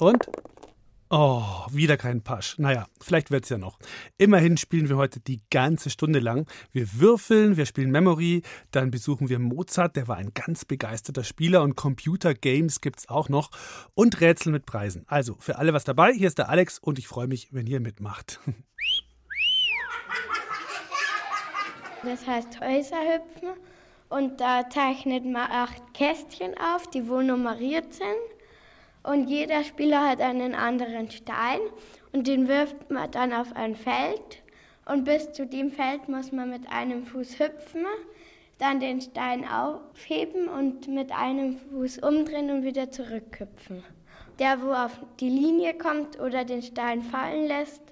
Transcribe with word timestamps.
Und. 0.00 0.26
Oh, 1.10 1.44
wieder 1.70 1.96
kein 1.96 2.22
Pasch. 2.22 2.58
Naja, 2.58 2.86
vielleicht 3.00 3.30
wird's 3.30 3.48
ja 3.48 3.58
noch. 3.58 3.78
Immerhin 4.18 4.56
spielen 4.56 4.88
wir 4.88 4.96
heute 4.96 5.20
die 5.20 5.42
ganze 5.50 5.90
Stunde 5.90 6.18
lang. 6.18 6.46
Wir 6.72 6.92
würfeln, 6.94 7.56
wir 7.56 7.66
spielen 7.66 7.90
Memory, 7.90 8.42
dann 8.72 8.90
besuchen 8.90 9.28
wir 9.28 9.38
Mozart, 9.38 9.94
der 9.96 10.08
war 10.08 10.16
ein 10.16 10.32
ganz 10.34 10.64
begeisterter 10.64 11.22
Spieler 11.22 11.62
und 11.62 11.76
Computer 11.76 12.34
Games 12.34 12.80
gibt's 12.80 13.08
auch 13.08 13.28
noch 13.28 13.50
und 13.94 14.20
Rätsel 14.20 14.50
mit 14.50 14.66
Preisen. 14.66 15.04
Also, 15.06 15.36
für 15.38 15.58
alle 15.58 15.72
was 15.72 15.84
dabei. 15.84 16.12
Hier 16.12 16.26
ist 16.26 16.38
der 16.38 16.48
Alex 16.48 16.78
und 16.78 16.98
ich 16.98 17.06
freue 17.06 17.28
mich, 17.28 17.52
wenn 17.52 17.66
ihr 17.66 17.80
mitmacht. 17.80 18.40
Das 22.02 22.26
heißt 22.26 22.60
Häuserhüpfen 22.60 23.50
und 24.10 24.38
da 24.38 24.68
zeichnet 24.68 25.24
man 25.24 25.50
acht 25.50 25.94
Kästchen 25.94 26.52
auf, 26.58 26.90
die 26.90 27.08
wohl 27.08 27.24
nummeriert 27.24 27.94
sind. 27.94 28.33
Und 29.04 29.28
jeder 29.28 29.62
Spieler 29.64 30.08
hat 30.08 30.20
einen 30.20 30.54
anderen 30.54 31.10
Stein 31.10 31.60
und 32.12 32.26
den 32.26 32.48
wirft 32.48 32.90
man 32.90 33.10
dann 33.10 33.34
auf 33.34 33.54
ein 33.54 33.76
Feld. 33.76 34.42
Und 34.86 35.04
bis 35.04 35.32
zu 35.32 35.46
dem 35.46 35.70
Feld 35.70 36.08
muss 36.08 36.32
man 36.32 36.50
mit 36.50 36.68
einem 36.70 37.04
Fuß 37.04 37.38
hüpfen, 37.38 37.84
dann 38.58 38.80
den 38.80 39.00
Stein 39.02 39.46
aufheben 39.46 40.48
und 40.48 40.88
mit 40.88 41.12
einem 41.12 41.58
Fuß 41.58 41.98
umdrehen 41.98 42.50
und 42.50 42.64
wieder 42.64 42.90
zurückhüpfen. 42.90 43.84
Der, 44.38 44.62
wo 44.62 44.72
auf 44.72 44.98
die 45.20 45.28
Linie 45.28 45.74
kommt 45.74 46.18
oder 46.18 46.44
den 46.44 46.62
Stein 46.62 47.02
fallen 47.02 47.46
lässt 47.46 47.82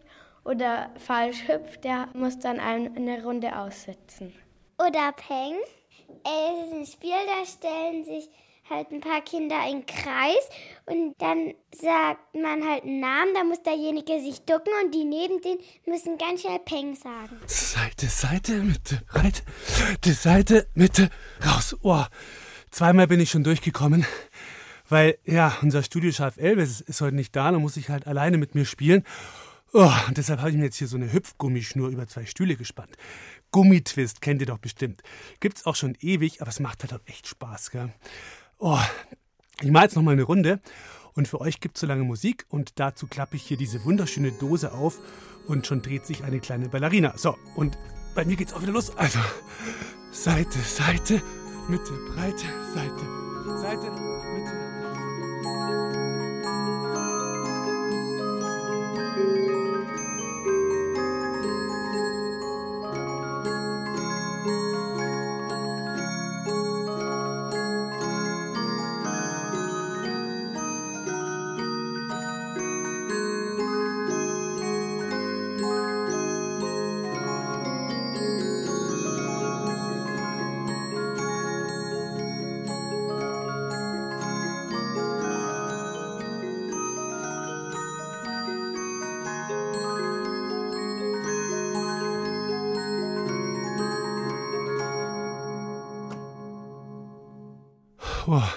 oder 0.44 0.90
falsch 0.96 1.46
hüpft, 1.46 1.84
der 1.84 2.08
muss 2.14 2.38
dann 2.38 2.58
eine 2.58 3.22
Runde 3.22 3.56
aussetzen. 3.56 4.32
Oder 4.78 5.12
Peng. 5.12 5.56
Es 6.24 6.66
ist 6.66 6.72
ein 6.72 6.86
Spiel, 6.86 7.10
da 7.26 7.44
stellen 7.46 8.04
sich 8.04 8.28
halt 8.72 8.90
ein 8.90 9.00
paar 9.00 9.20
Kinder 9.20 9.60
in 9.70 9.84
Kreis 9.86 10.48
und 10.86 11.14
dann 11.18 11.54
sagt 11.74 12.34
man 12.34 12.66
halt 12.66 12.84
einen 12.84 13.00
Namen, 13.00 13.34
da 13.34 13.44
muss 13.44 13.62
derjenige 13.62 14.20
sich 14.20 14.40
ducken 14.44 14.72
und 14.84 14.94
die 14.94 15.04
neben 15.04 15.40
den 15.40 15.58
müssen 15.86 16.18
ganz 16.18 16.42
schnell 16.42 16.58
Peng 16.60 16.94
sagen. 16.94 17.38
Seite, 17.46 18.06
Seite, 18.06 18.52
Mitte, 18.62 19.02
Breite, 19.12 19.42
die 20.04 20.12
Seite, 20.12 20.66
Mitte, 20.74 21.10
raus. 21.44 21.76
Oh, 21.82 22.04
zweimal 22.70 23.06
bin 23.06 23.20
ich 23.20 23.30
schon 23.30 23.44
durchgekommen. 23.44 24.06
Weil, 24.88 25.18
ja, 25.24 25.56
unser 25.62 25.82
Studioschaf 25.82 26.36
Elvis 26.36 26.82
ist 26.82 27.00
heute 27.00 27.16
nicht 27.16 27.34
da, 27.34 27.50
da 27.50 27.58
muss 27.58 27.78
ich 27.78 27.88
halt 27.88 28.06
alleine 28.06 28.36
mit 28.36 28.54
mir 28.54 28.66
spielen. 28.66 29.04
Oh, 29.72 29.90
und 30.06 30.18
deshalb 30.18 30.40
habe 30.40 30.50
ich 30.50 30.56
mir 30.56 30.64
jetzt 30.64 30.76
hier 30.76 30.86
so 30.86 30.98
eine 30.98 31.10
Hüpfgummischnur 31.10 31.88
über 31.88 32.06
zwei 32.06 32.26
Stühle 32.26 32.56
gespannt. 32.56 32.94
Gummitwist 33.52 34.20
kennt 34.20 34.42
ihr 34.42 34.46
doch 34.46 34.58
bestimmt. 34.58 35.02
Gibt's 35.40 35.64
auch 35.64 35.76
schon 35.76 35.96
ewig, 36.00 36.42
aber 36.42 36.50
es 36.50 36.60
macht 36.60 36.82
halt 36.82 36.92
auch 36.92 37.06
echt 37.06 37.26
Spaß, 37.26 37.70
gell? 37.70 37.90
Oh, 38.64 38.78
ich 39.60 39.72
mache 39.72 39.86
jetzt 39.86 39.96
noch 39.96 40.04
mal 40.04 40.12
eine 40.12 40.22
Runde 40.22 40.60
und 41.14 41.26
für 41.26 41.40
euch 41.40 41.58
gibt's 41.58 41.80
so 41.80 41.86
lange 41.88 42.04
Musik 42.04 42.46
und 42.48 42.78
dazu 42.78 43.08
klappe 43.08 43.34
ich 43.34 43.42
hier 43.42 43.56
diese 43.56 43.84
wunderschöne 43.84 44.30
Dose 44.30 44.72
auf 44.72 45.00
und 45.48 45.66
schon 45.66 45.82
dreht 45.82 46.06
sich 46.06 46.22
eine 46.22 46.38
kleine 46.38 46.68
Ballerina. 46.68 47.18
So, 47.18 47.36
und 47.56 47.76
bei 48.14 48.24
mir 48.24 48.36
geht's 48.36 48.52
auch 48.52 48.62
wieder 48.62 48.70
los. 48.70 48.96
Also, 48.96 49.18
Seite, 50.12 50.60
Seite, 50.60 51.20
Mitte, 51.68 51.92
Breite, 52.14 52.46
Seite, 52.72 53.58
Seite, 53.60 54.11
Boah. 98.32 98.48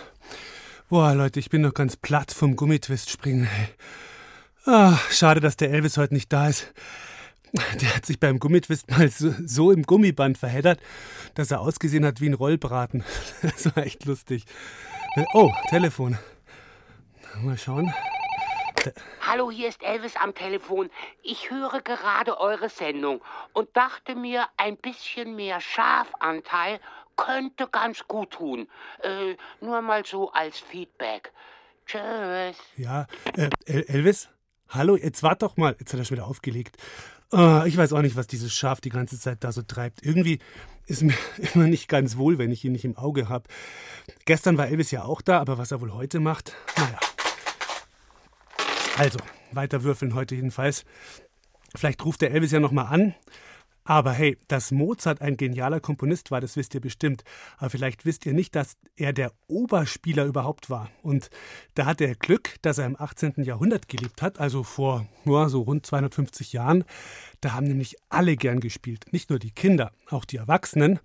Boah, 0.87 1.13
Leute, 1.13 1.37
ich 1.41 1.49
bin 1.49 1.61
noch 1.61 1.73
ganz 1.73 1.97
platt 1.97 2.31
vom 2.31 2.55
Gummitwist 2.55 3.09
springen. 3.09 3.49
Ah, 4.65 4.97
schade, 5.11 5.41
dass 5.41 5.57
der 5.57 5.69
Elvis 5.69 5.97
heute 5.97 6.13
nicht 6.13 6.31
da 6.31 6.47
ist. 6.47 6.73
Der 7.81 7.93
hat 7.93 8.05
sich 8.05 8.17
beim 8.17 8.39
Gummitwist 8.39 8.89
mal 8.89 9.09
so, 9.09 9.33
so, 9.43 9.71
im 9.73 9.83
Gummiband 9.83 10.37
verheddert, 10.37 10.79
dass 11.33 11.51
er 11.51 11.59
ausgesehen 11.59 12.05
hat 12.05 12.21
wie 12.21 12.29
ein 12.29 12.35
Rollbraten. 12.35 13.03
Das 13.41 13.75
war 13.75 13.83
echt 13.83 14.05
lustig. 14.05 14.45
Oh, 15.33 15.51
Telefon. 15.67 16.17
Mal 17.41 17.57
schauen. 17.57 17.93
Hallo, 19.27 19.51
hier 19.51 19.67
ist 19.67 19.83
Elvis 19.83 20.15
am 20.15 20.33
Telefon. 20.33 20.89
Ich 21.21 21.49
höre 21.49 21.81
gerade 21.81 22.39
eure 22.39 22.69
Sendung 22.69 23.21
und 23.51 23.75
dachte 23.75 24.15
mir, 24.15 24.47
ein 24.55 24.77
bisschen 24.77 25.35
mehr 25.35 25.59
Schafanteil 25.59 26.79
könnte 27.15 27.67
ganz 27.67 28.07
gut 28.07 28.31
tun. 28.31 28.67
Äh, 29.01 29.35
nur 29.61 29.81
mal 29.81 30.05
so 30.05 30.31
als 30.31 30.59
Feedback. 30.59 31.31
Tschüss. 31.85 32.57
Ja, 32.77 33.07
äh, 33.35 33.49
Elvis? 33.65 34.29
Hallo, 34.69 34.95
jetzt 34.95 35.21
wart 35.23 35.41
doch 35.41 35.57
mal. 35.57 35.75
Jetzt 35.79 35.93
hat 35.93 35.99
er 35.99 36.05
schon 36.05 36.17
wieder 36.17 36.27
aufgelegt. 36.27 36.77
Oh, 37.31 37.63
ich 37.65 37.77
weiß 37.77 37.93
auch 37.93 38.01
nicht, 38.01 38.15
was 38.15 38.27
dieses 38.27 38.53
Schaf 38.53 38.81
die 38.81 38.89
ganze 38.89 39.19
Zeit 39.19 39.43
da 39.43 39.51
so 39.51 39.61
treibt. 39.61 40.05
Irgendwie 40.05 40.39
ist 40.85 41.03
mir 41.03 41.15
immer 41.53 41.67
nicht 41.67 41.87
ganz 41.87 42.17
wohl, 42.17 42.37
wenn 42.37 42.51
ich 42.51 42.63
ihn 42.63 42.71
nicht 42.71 42.85
im 42.85 42.97
Auge 42.97 43.29
habe. 43.29 43.47
Gestern 44.25 44.57
war 44.57 44.67
Elvis 44.67 44.91
ja 44.91 45.03
auch 45.03 45.21
da, 45.21 45.39
aber 45.39 45.57
was 45.57 45.71
er 45.71 45.81
wohl 45.81 45.93
heute 45.93 46.19
macht, 46.19 46.55
naja. 46.77 46.99
Also, 48.97 49.19
weiter 49.51 49.83
würfeln 49.83 50.15
heute 50.15 50.35
jedenfalls. 50.35 50.85
Vielleicht 51.75 52.03
ruft 52.05 52.21
der 52.21 52.31
Elvis 52.31 52.51
ja 52.51 52.59
nochmal 52.59 52.87
an. 52.87 53.15
Aber 53.87 54.11
hey, 54.11 54.35
dass 54.47 54.71
Mozart 54.71 55.21
ein 55.21 55.37
genialer 55.37 55.79
Komponist 55.79 56.31
war, 56.31 56.41
das 56.41 56.57
wisst 56.57 56.73
ihr 56.73 56.81
bestimmt. 56.81 57.23
Aber 57.57 57.69
vielleicht 57.69 58.03
wisst 58.03 58.25
ihr 58.25 58.33
nicht, 58.33 58.55
dass 58.55 58.77
er 58.95 59.13
der 59.13 59.31
Oberspieler 59.47 60.25
überhaupt 60.25 60.71
war. 60.71 60.89
Und 61.03 61.29
da 61.75 61.85
hat 61.85 62.01
er 62.01 62.15
Glück, 62.15 62.55
dass 62.63 62.79
er 62.79 62.87
im 62.87 62.99
18. 62.99 63.43
Jahrhundert 63.43 63.87
gelebt 63.87 64.23
hat, 64.23 64.39
also 64.39 64.63
vor 64.63 65.05
nur 65.23 65.49
so 65.49 65.61
rund 65.61 65.85
250 65.85 66.53
Jahren. 66.53 66.83
Da 67.41 67.53
haben 67.53 67.67
nämlich 67.67 67.95
alle 68.09 68.37
gern 68.37 68.59
gespielt. 68.59 69.05
Nicht 69.11 69.29
nur 69.29 69.37
die 69.37 69.51
Kinder, 69.51 69.91
auch 70.09 70.25
die 70.25 70.37
Erwachsenen 70.37 70.99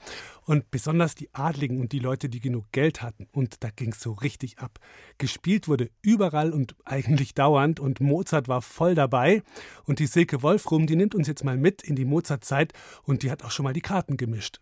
und 0.47 0.71
besonders 0.71 1.15
die 1.15 1.29
Adligen 1.35 1.81
und 1.81 1.93
die 1.93 1.99
Leute, 1.99 2.29
die 2.29 2.41
genug 2.41 2.73
Geld 2.73 3.03
hatten. 3.03 3.29
Und 3.33 3.62
da 3.62 3.69
ging 3.71 3.93
es 3.93 4.00
so 4.00 4.12
richtig 4.12 4.59
ab. 4.59 4.79
Gespielt 5.19 5.69
wurde 5.69 5.91
überall 6.03 6.53
und 6.53 6.76
eigentlich 6.85 7.35
dauernd 7.35 7.79
und 7.79 8.00
Mozart 8.00 8.49
war 8.49 8.62
voll 8.62 8.94
dabei. 8.94 9.43
Und 9.85 9.99
die 9.99 10.06
Silke 10.06 10.43
Wolfrum, 10.43 10.87
die 10.87 10.97
nimmt 10.97 11.15
uns 11.15 11.29
jetzt 11.29 11.44
mal 11.44 11.56
mit 11.56 11.83
in 11.83 11.94
die 11.94 12.05
Mozart-Zeit 12.05 12.69
und 13.05 13.22
die 13.22 13.31
hat 13.31 13.44
auch 13.44 13.50
schon 13.50 13.64
mal 13.64 13.72
die 13.72 13.81
Karten 13.81 14.17
gemischt. 14.17 14.61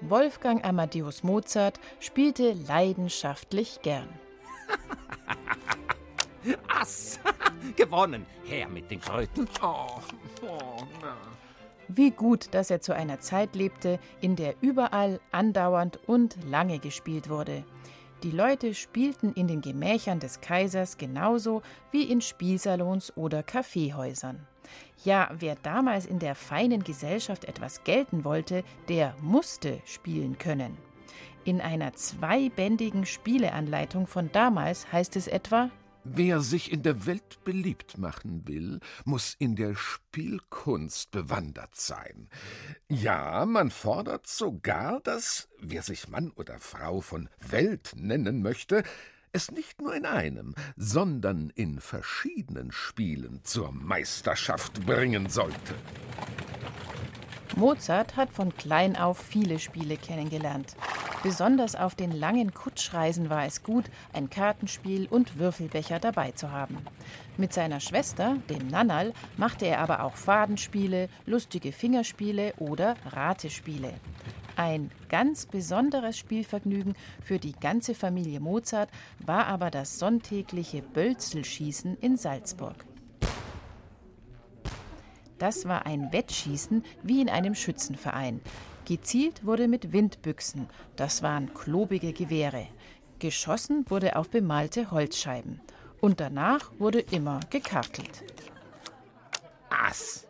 Wolfgang 0.00 0.64
Amadeus 0.64 1.22
Mozart 1.22 1.80
spielte 2.00 2.52
leidenschaftlich 2.52 3.80
gern. 3.82 4.08
Ass! 6.68 7.18
Gewonnen! 7.76 8.26
Her 8.44 8.68
mit 8.68 8.90
den 8.90 9.00
Kröten! 9.00 9.48
Oh, 9.62 10.00
oh, 10.42 10.82
na. 11.00 11.16
Wie 11.88 12.10
gut, 12.10 12.52
dass 12.52 12.70
er 12.70 12.80
zu 12.80 12.94
einer 12.94 13.20
Zeit 13.20 13.54
lebte, 13.54 13.98
in 14.20 14.36
der 14.36 14.54
überall 14.60 15.20
andauernd 15.30 16.00
und 16.06 16.36
lange 16.44 16.78
gespielt 16.78 17.28
wurde. 17.28 17.64
Die 18.22 18.30
Leute 18.30 18.74
spielten 18.74 19.32
in 19.34 19.46
den 19.46 19.60
Gemächern 19.60 20.18
des 20.18 20.40
Kaisers 20.40 20.98
genauso 20.98 21.62
wie 21.92 22.04
in 22.04 22.20
Spielsalons 22.20 23.16
oder 23.16 23.42
Kaffeehäusern. 23.42 24.46
Ja, 25.04 25.30
wer 25.38 25.56
damals 25.56 26.06
in 26.06 26.18
der 26.18 26.34
feinen 26.34 26.84
Gesellschaft 26.84 27.44
etwas 27.44 27.84
gelten 27.84 28.24
wollte, 28.24 28.64
der 28.88 29.14
musste 29.20 29.80
spielen 29.84 30.38
können. 30.38 30.76
In 31.44 31.60
einer 31.60 31.92
zweibändigen 31.92 33.06
Spieleanleitung 33.06 34.06
von 34.06 34.32
damals 34.32 34.92
heißt 34.92 35.16
es 35.16 35.28
etwa 35.28 35.70
Wer 36.08 36.40
sich 36.40 36.72
in 36.72 36.82
der 36.84 37.04
Welt 37.06 37.42
beliebt 37.42 37.98
machen 37.98 38.46
will, 38.46 38.78
muss 39.04 39.34
in 39.40 39.56
der 39.56 39.74
Spielkunst 39.74 41.10
bewandert 41.10 41.74
sein. 41.74 42.28
Ja, 42.88 43.44
man 43.44 43.70
fordert 43.72 44.28
sogar, 44.28 45.00
dass, 45.00 45.48
wer 45.58 45.82
sich 45.82 46.08
Mann 46.08 46.30
oder 46.30 46.60
Frau 46.60 47.00
von 47.00 47.28
Welt 47.40 47.92
nennen 47.96 48.40
möchte, 48.40 48.84
es 49.36 49.50
nicht 49.50 49.82
nur 49.82 49.94
in 49.94 50.06
einem, 50.06 50.54
sondern 50.76 51.50
in 51.54 51.78
verschiedenen 51.78 52.72
Spielen 52.72 53.40
zur 53.44 53.70
Meisterschaft 53.70 54.84
bringen 54.86 55.28
sollte. 55.28 55.74
Mozart 57.54 58.16
hat 58.16 58.32
von 58.32 58.54
klein 58.56 58.96
auf 58.96 59.18
viele 59.18 59.58
Spiele 59.58 59.98
kennengelernt. 59.98 60.74
Besonders 61.22 61.74
auf 61.76 61.94
den 61.94 62.12
langen 62.12 62.54
Kutschreisen 62.54 63.28
war 63.28 63.44
es 63.44 63.62
gut, 63.62 63.84
ein 64.12 64.30
Kartenspiel 64.30 65.06
und 65.06 65.38
Würfelbecher 65.38 65.98
dabei 65.98 66.32
zu 66.32 66.50
haben. 66.50 66.78
Mit 67.36 67.52
seiner 67.52 67.80
Schwester, 67.80 68.36
dem 68.48 68.68
Nannal, 68.68 69.12
machte 69.36 69.66
er 69.66 69.80
aber 69.80 70.02
auch 70.02 70.16
Fadenspiele, 70.16 71.08
lustige 71.26 71.72
Fingerspiele 71.72 72.54
oder 72.58 72.94
Ratespiele. 73.10 73.92
Ein 74.56 74.90
ganz 75.10 75.44
besonderes 75.44 76.16
Spielvergnügen 76.16 76.94
für 77.22 77.38
die 77.38 77.52
ganze 77.52 77.94
Familie 77.94 78.40
Mozart 78.40 78.90
war 79.18 79.46
aber 79.46 79.70
das 79.70 79.98
sonntägliche 79.98 80.80
Bölzelschießen 80.80 81.98
in 81.98 82.16
Salzburg. 82.16 82.86
Das 85.38 85.68
war 85.68 85.84
ein 85.84 86.10
Wettschießen 86.10 86.82
wie 87.02 87.20
in 87.20 87.28
einem 87.28 87.54
Schützenverein. 87.54 88.40
Gezielt 88.86 89.44
wurde 89.44 89.68
mit 89.68 89.92
Windbüchsen, 89.92 90.68
das 90.96 91.22
waren 91.22 91.52
klobige 91.52 92.14
Gewehre. 92.14 92.66
Geschossen 93.18 93.84
wurde 93.90 94.16
auf 94.16 94.30
bemalte 94.30 94.90
Holzscheiben. 94.90 95.60
Und 96.00 96.20
danach 96.20 96.70
wurde 96.78 97.00
immer 97.00 97.40
gekartelt. 97.50 98.24
Ass. 99.68 100.26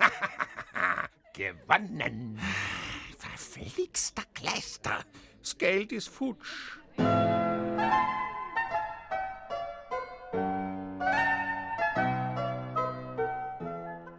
Gewonnen. 1.34 2.40
Verflixter 3.36 4.22
Kläster. 4.34 4.98
Das 5.40 5.58
Geld 5.58 5.92
ist 5.92 6.08
futsch. 6.08 6.78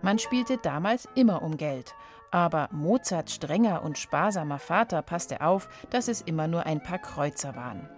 Man 0.02 0.20
spielte 0.20 0.58
damals 0.58 1.08
immer 1.16 1.42
um 1.42 1.58
Geld. 1.58 1.96
Aber 2.30 2.70
Mozarts 2.72 3.34
strenger 3.36 3.82
und 3.82 3.98
sparsamer 3.98 4.60
Vater 4.60 5.02
passte 5.02 5.42
auf, 5.42 5.68
dass 5.90 6.08
es 6.08 6.22
immer 6.22 6.48
nur 6.48 6.66
ein 6.66 6.84
paar 6.84 7.00
Kreuzer 7.00 7.56
waren. 7.56 7.90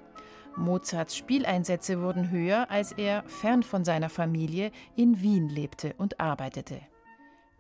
Mozarts 0.56 1.18
Spieleinsätze 1.18 2.02
wurden 2.02 2.32
höher, 2.32 2.72
als 2.72 2.92
er, 2.92 3.24
fern 3.24 3.62
von 3.62 3.84
seiner 3.84 4.10
Familie, 4.10 4.72
in 4.96 5.22
Wien 5.22 5.50
lebte 5.50 5.96
und 5.98 6.20
arbeitete. 6.20 6.82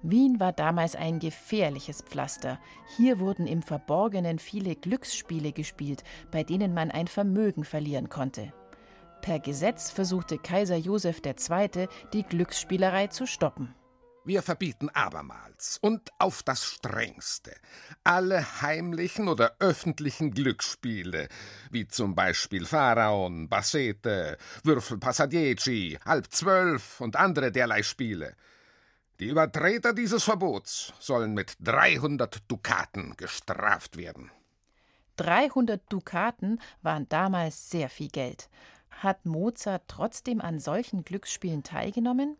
Wien 0.04 0.40
war 0.40 0.54
damals 0.54 0.96
ein 0.96 1.20
gefährliches 1.20 2.02
Pflaster. 2.02 2.60
Hier 2.96 3.20
wurden 3.20 3.48
im 3.48 3.64
Verborgenen 3.64 4.38
viele 4.38 4.76
Glücksspiele 4.76 5.52
gespielt, 5.52 6.04
bei 6.32 6.44
denen 6.44 6.74
man 6.74 6.92
ein 6.92 7.08
Vermögen 7.08 7.64
verlieren 7.64 8.08
konnte. 8.08 8.54
Per 9.22 9.40
Gesetz 9.40 9.90
versuchte 9.90 10.38
Kaiser 10.38 10.78
Joseph 10.78 11.22
II., 11.26 11.88
die 12.14 12.24
Glücksspielerei 12.24 13.08
zu 13.08 13.26
stoppen. 13.26 13.74
Wir 14.24 14.44
verbieten 14.44 14.90
abermals 14.90 15.80
und 15.82 16.10
auf 16.20 16.44
das 16.44 16.66
strengste 16.66 17.54
alle 18.04 18.62
heimlichen 18.62 19.30
oder 19.30 19.56
öffentlichen 19.60 20.32
Glücksspiele, 20.32 21.30
wie 21.72 21.88
zum 21.88 22.14
Beispiel 22.14 22.66
Pharaon, 22.66 23.48
Bassete, 23.48 24.38
Würfel 24.64 24.98
Passadieci, 24.98 25.98
Halb 26.06 26.28
zwölf 26.32 27.00
und 27.00 27.16
andere 27.16 27.54
derlei 27.54 27.84
Spiele. 27.84 28.36
Die 29.19 29.30
Übertreter 29.30 29.94
dieses 29.94 30.24
Verbots 30.24 30.94
sollen 31.00 31.34
mit 31.34 31.58
300 31.62 32.44
Dukaten 32.48 33.16
gestraft 33.18 33.98
werden. 33.98 34.30
300 35.16 35.81
Dukaten 35.90 36.62
waren 36.84 37.10
damals 37.10 37.72
sehr 37.72 37.90
viel 37.90 38.10
Geld. 38.10 38.48
Hat 38.92 39.25
Mozart 39.25 39.84
trotzdem 39.88 40.40
an 40.40 40.60
solchen 40.60 41.04
Glücksspielen 41.04 41.64
teilgenommen? 41.64 42.38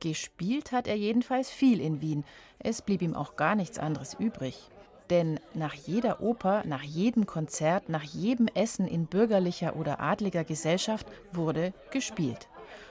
Gespielt 0.00 0.72
hat 0.72 0.88
er 0.88 0.96
jedenfalls 0.96 1.50
viel 1.50 1.80
in 1.80 2.00
Wien. 2.00 2.24
Es 2.58 2.82
blieb 2.82 3.02
ihm 3.02 3.14
auch 3.14 3.36
gar 3.36 3.54
nichts 3.54 3.78
anderes 3.78 4.14
übrig. 4.14 4.70
Denn 5.10 5.38
nach 5.54 5.74
jeder 5.74 6.20
Oper, 6.20 6.64
nach 6.66 6.82
jedem 6.82 7.26
Konzert, 7.26 7.88
nach 7.88 8.02
jedem 8.02 8.48
Essen 8.48 8.88
in 8.88 9.06
bürgerlicher 9.06 9.76
oder 9.76 10.00
adliger 10.00 10.42
Gesellschaft 10.42 11.06
wurde 11.32 11.72
gespielt. 11.92 12.48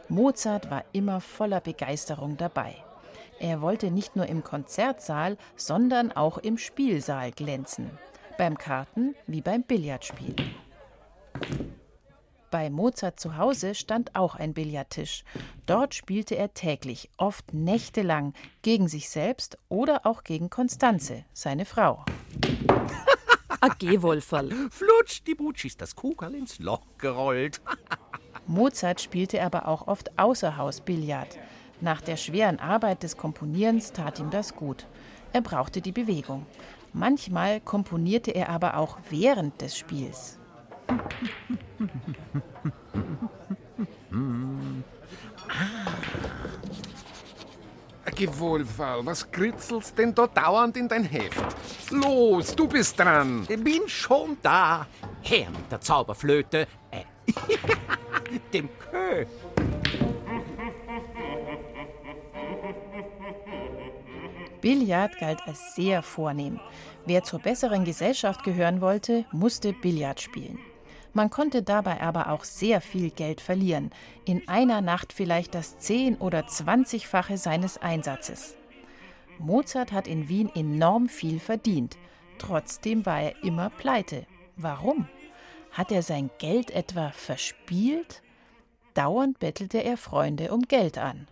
Mozart 0.07 0.71
war 0.71 0.85
immer 0.94 1.19
voller 1.19 1.59
Begeisterung 1.59 2.38
dabei. 2.38 2.87
Er 3.39 3.62
wollte 3.62 3.92
nicht 3.92 4.16
nur 4.16 4.25
im 4.28 4.44
Konzertsaal, 4.44 5.38
sondern 5.56 6.12
auch 6.12 6.38
im 6.38 6.57
Spielsaal 6.57 7.31
glänzen. 7.31 7.92
Beim 8.38 8.57
Karten 8.57 9.16
wie 9.28 9.42
beim 9.42 9.63
Billardspiel. 9.63 10.36
Bei 12.50 12.69
Mozart 12.69 13.19
zu 13.19 13.38
Hause 13.38 13.75
stand 13.75 14.16
auch 14.16 14.36
ein 14.36 14.54
Billardtisch. 14.54 15.24
Dort 15.66 15.94
spielte 15.94 16.36
er 16.36 16.54
täglich, 16.54 17.10
oft 17.18 17.54
nächtelang, 17.54 18.34
gegen 18.62 18.88
sich 18.88 19.10
selbst 19.10 19.57
oder 19.68 20.06
auch 20.06 20.24
gegen 20.24 20.50
Konstanze, 20.50 21.25
seine 21.34 21.66
Frau. 21.66 22.06
A 23.60 23.68
Gehwolferl. 23.69 24.69
Flutsch, 24.72 25.22
die 25.28 25.36
Butsch 25.36 25.66
ist 25.66 25.81
das 25.81 25.95
Kugerl 25.95 26.36
ins 26.36 26.60
Loch 26.60 26.86
gerollt. 26.98 27.62
Mozart 28.48 29.01
spielte 29.01 29.44
aber 29.44 29.68
auch 29.68 29.88
oft 29.88 30.18
Außerhausbillard. 30.18 31.38
Nach 31.81 32.01
der 32.01 32.18
schweren 32.18 32.59
Arbeit 32.59 33.03
des 33.03 33.18
Komponierens 33.18 33.91
tat 33.94 34.19
ihm 34.19 34.29
das 34.29 34.56
gut. 34.56 34.88
Er 35.33 35.41
brauchte 35.41 35.81
die 35.81 35.91
Bewegung. 35.91 36.45
Manchmal 36.94 37.59
komponierte 37.62 38.31
er 38.31 38.50
aber 38.50 38.77
auch 38.77 38.97
während 39.09 39.62
des 39.62 39.77
Spiels. 39.77 40.39
Ah. 45.50 46.07
Gewohlfall, 48.17 49.05
was 49.05 49.31
kritzelst 49.31 49.96
denn 49.96 50.13
da 50.13 50.25
dauernd 50.25 50.75
in 50.75 50.88
dein 50.88 51.03
Heft? 51.03 51.55
Los, 51.91 52.55
du 52.55 52.67
bist 52.67 53.00
dran. 53.00 53.46
Ich 53.48 53.63
bin 53.63 53.88
schon 53.88 54.38
da. 54.41 54.88
Her 55.22 55.50
mit 55.51 55.72
der 55.72 55.79
Zauberflöte. 55.79 56.67
Äh, 56.89 57.03
dem 58.53 58.69
Kö. 58.79 59.25
Billard 64.67 65.17
galt 65.17 65.47
als 65.47 65.75
sehr 65.75 66.01
vornehm. 66.01 66.59
Wer 67.05 67.24
zur 67.24 67.39
besseren 67.39 67.86
Gesellschaft 67.86 68.43
gehören 68.43 68.81
wollte, 68.81 69.24
musste 69.31 69.71
Billard 69.71 70.19
spielen. 70.19 70.59
Man 71.13 71.29
konnte 71.29 71.63
dabei 71.63 72.01
aber 72.01 72.29
auch 72.29 72.43
sehr 72.43 72.81
viel 72.81 73.09
Geld 73.12 73.39
verlieren, 73.39 73.91
in 74.25 74.45
einer 74.50 74.81
Nacht 74.81 75.13
vielleicht 75.13 75.55
das 75.55 75.79
zehn- 75.79 76.17
oder 76.17 76.47
zwanzigfache 76.47 77.38
seines 77.38 77.77
Einsatzes. 77.77 78.57
Mozart 79.39 79.93
hat 79.93 80.05
in 80.05 80.27
Wien 80.27 80.51
enorm 80.53 81.07
viel 81.07 81.39
verdient, 81.39 81.97
trotzdem 82.38 83.05
war 83.05 83.21
er 83.21 83.41
immer 83.45 83.69
pleite. 83.69 84.25
Warum? 84.57 85.07
Hat 85.71 85.93
er 85.93 86.01
sein 86.01 86.29
Geld 86.39 86.71
etwa 86.71 87.12
verspielt? 87.12 88.21
Dauernd 88.95 89.39
bettelte 89.39 89.81
er 89.81 89.95
Freunde 89.95 90.51
um 90.51 90.63
Geld 90.63 90.97
an. 90.97 91.25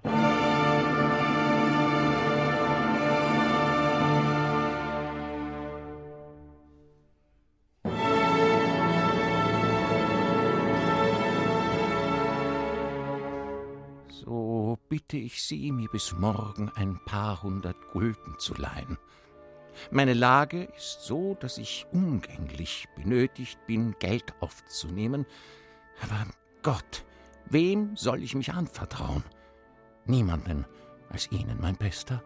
Bitte 14.95 15.17
ich 15.17 15.43
Sie, 15.43 15.73
mir 15.73 15.89
bis 15.89 16.13
morgen 16.13 16.71
ein 16.73 16.97
paar 17.03 17.43
hundert 17.43 17.75
Gulden 17.91 18.39
zu 18.39 18.53
leihen. 18.53 18.97
Meine 19.91 20.13
Lage 20.13 20.69
ist 20.77 21.01
so, 21.01 21.35
dass 21.37 21.57
ich 21.57 21.85
umgänglich 21.91 22.87
benötigt 22.95 23.59
bin, 23.67 23.93
Geld 23.99 24.33
aufzunehmen. 24.39 25.25
Aber 26.01 26.25
Gott, 26.63 27.03
wem 27.47 27.97
soll 27.97 28.23
ich 28.23 28.35
mich 28.35 28.53
anvertrauen? 28.53 29.25
Niemanden 30.05 30.63
als 31.09 31.29
Ihnen, 31.29 31.59
mein 31.59 31.75
Bester. 31.75 32.23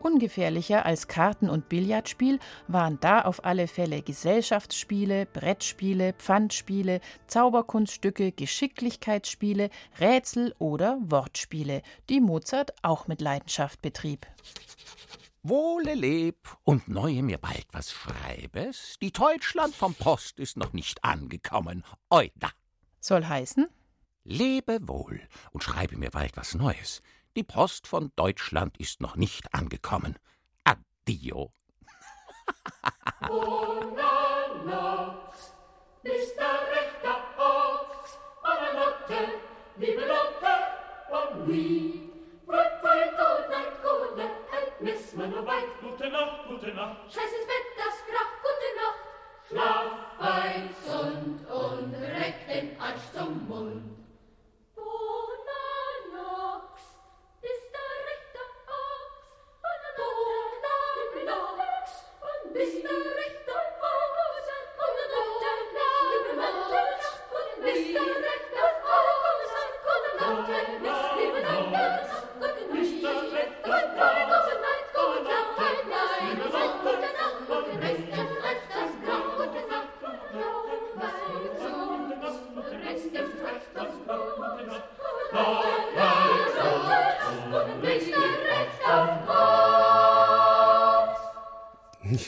Ungefährlicher 0.00 0.86
als 0.86 1.08
Karten- 1.08 1.50
und 1.50 1.68
Billardspiel 1.68 2.38
waren 2.68 2.98
da 3.00 3.20
auf 3.20 3.44
alle 3.44 3.68
Fälle 3.68 4.00
Gesellschaftsspiele, 4.00 5.26
Brettspiele, 5.26 6.14
Pfandspiele, 6.14 7.00
Zauberkunststücke, 7.26 8.32
Geschicklichkeitsspiele, 8.32 9.68
Rätsel 10.00 10.54
oder 10.58 10.98
Wortspiele, 11.02 11.82
die 12.08 12.20
Mozart 12.20 12.72
auch 12.82 13.08
mit 13.08 13.20
Leidenschaft 13.20 13.82
betrieb. 13.82 14.26
Wohle 15.42 15.94
leb 15.94 16.36
und 16.64 16.88
neue 16.88 17.22
mir 17.22 17.38
bald 17.38 17.66
was 17.72 17.92
schreibes. 17.92 18.96
Die 19.00 19.12
Deutschland 19.12 19.74
vom 19.74 19.94
Post 19.94 20.38
ist 20.38 20.56
noch 20.56 20.72
nicht 20.72 21.04
angekommen. 21.04 21.84
Oida. 22.10 22.50
Soll 23.00 23.26
heißen? 23.26 23.66
Lebe 24.24 24.86
wohl 24.86 25.20
und 25.50 25.64
schreibe 25.64 25.96
mir 25.96 26.10
bald 26.10 26.36
was 26.36 26.54
Neues. 26.54 27.02
Die 27.36 27.44
Post 27.44 27.86
von 27.86 28.10
Deutschland 28.16 28.76
ist 28.78 29.00
noch 29.00 29.14
nicht 29.14 29.54
angekommen. 29.54 30.18
Addio. 30.64 31.52
Gute, 33.28 33.80
miss 44.80 45.14
man 45.14 45.30
nur 45.30 45.46
weit. 45.46 45.80
Gute 45.80 46.10
Nacht, 46.10 46.48
gute 46.48 46.74
Nacht. 46.74 46.96
Scheiß 47.12 47.32
ins 47.38 47.46
Bett, 47.46 47.59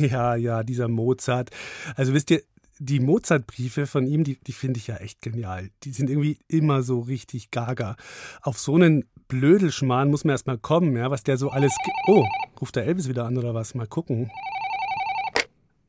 Ja, 0.11 0.35
ja, 0.35 0.63
dieser 0.63 0.89
Mozart. 0.89 1.51
Also 1.97 2.13
wisst 2.13 2.31
ihr, 2.31 2.43
die 2.79 2.99
Mozart-Briefe 2.99 3.87
von 3.87 4.07
ihm, 4.07 4.25
die, 4.25 4.37
die 4.37 4.53
finde 4.53 4.79
ich 4.79 4.89
ja 4.89 4.97
echt 4.97 5.23
genial. 5.23 5.71
Die 5.85 5.93
sind 5.93 6.11
irgendwie 6.11 6.39
immer 6.49 6.83
so 6.83 7.01
richtig 7.01 7.53
gaga. 7.53 7.97
Auf 8.43 8.59
so 8.59 8.75
einen 8.75 9.05
Blödelschmarrn 9.29 10.11
muss 10.11 10.25
man 10.25 10.33
erst 10.33 10.49
mal 10.49 10.59
kommen, 10.59 10.97
ja, 10.97 11.11
was 11.11 11.23
der 11.23 11.37
so 11.37 11.51
alles. 11.51 11.73
Oh, 12.07 12.27
ruft 12.61 12.75
der 12.75 12.87
Elvis 12.87 13.09
wieder 13.09 13.25
an 13.25 13.39
oder 13.39 13.55
was? 13.55 13.75
Mal 13.75 13.87
gucken. 13.87 14.31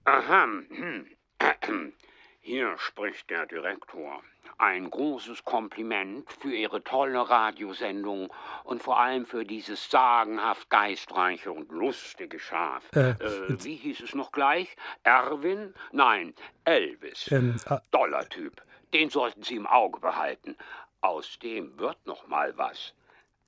Aha. 0.06 0.46
hm. 0.70 1.08
Hier 2.42 2.76
spricht 2.78 3.30
der 3.30 3.48
Direktor. 3.48 4.22
Ein 4.64 4.90
großes 4.90 5.44
Kompliment 5.44 6.32
für 6.40 6.56
Ihre 6.56 6.82
tolle 6.86 7.30
Radiosendung 7.30 8.34
und 8.64 8.82
vor 8.82 8.98
allem 8.98 9.26
für 9.26 9.44
dieses 9.44 9.90
sagenhaft 9.92 10.70
geistreiche 10.70 11.52
und 11.52 11.70
lustige 11.70 12.40
Schaf. 12.40 12.82
Äh, 12.96 13.10
Äh, 13.10 13.62
wie 13.62 13.76
hieß 13.76 14.00
es 14.00 14.16
noch 14.16 14.32
gleich? 14.32 14.74
Erwin? 15.04 15.74
Nein, 15.92 16.34
Elvis. 16.64 17.30
Ähm, 17.30 17.58
ah, 17.66 17.82
Doller 17.92 18.30
Typ. 18.30 18.62
Den 18.94 19.10
sollten 19.10 19.44
Sie 19.44 19.58
im 19.58 19.68
Auge 19.68 20.00
behalten. 20.00 20.56
Aus 21.02 21.38
dem 21.40 21.78
wird 21.78 21.98
noch 22.06 22.26
mal 22.28 22.58
was. 22.58 22.94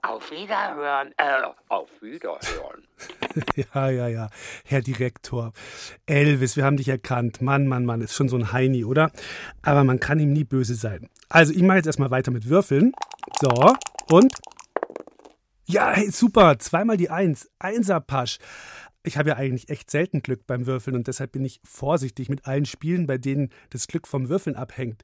Auf 0.08 0.30
Wiederhören. 0.30 1.14
Äh, 1.18 1.42
auf 1.70 1.90
Wiederhören. 2.00 2.84
ja, 3.56 3.90
ja, 3.90 4.08
ja. 4.08 4.30
Herr 4.64 4.82
Direktor. 4.82 5.52
Elvis, 6.06 6.56
wir 6.56 6.64
haben 6.64 6.78
dich 6.78 6.90
erkannt. 6.90 7.42
Mann, 7.42 7.66
Mann, 7.66 7.86
Mann, 7.86 8.02
ist 8.02 8.14
schon 8.14 8.30
so 8.30 8.38
ein 8.38 8.52
Heini, 8.52 8.86
oder? 8.86 9.12
Aber 9.64 9.84
man 9.84 10.00
kann 10.00 10.20
ihm 10.20 10.32
nie 10.32 10.44
böse 10.44 10.76
sein. 10.76 11.10
Also, 11.30 11.54
ich 11.54 11.64
mache 11.64 11.78
jetzt 11.78 11.88
erstmal 11.88 12.12
weiter 12.12 12.30
mit 12.32 12.50
Würfeln. 12.50 12.92
So, 13.42 13.50
und. 14.12 14.32
Ja, 15.66 15.92
hey, 15.92 16.12
super. 16.12 16.60
Zweimal 16.60 16.98
die 16.98 17.10
Eins. 17.10 17.50
Einser-Pasch. 17.58 18.38
Ich 19.02 19.18
habe 19.18 19.30
ja 19.30 19.36
eigentlich 19.38 19.70
echt 19.70 19.90
selten 19.90 20.22
Glück 20.22 20.46
beim 20.46 20.68
Würfeln 20.68 20.96
und 20.96 21.08
deshalb 21.08 21.32
bin 21.32 21.46
ich 21.46 21.62
vorsichtig 21.64 22.30
mit 22.30 22.46
allen 22.46 22.66
Spielen, 22.66 23.08
bei 23.08 23.18
denen 23.18 23.50
das 23.72 23.88
Glück 23.88 24.08
vom 24.08 24.30
Würfeln 24.30 24.56
abhängt. 24.56 25.02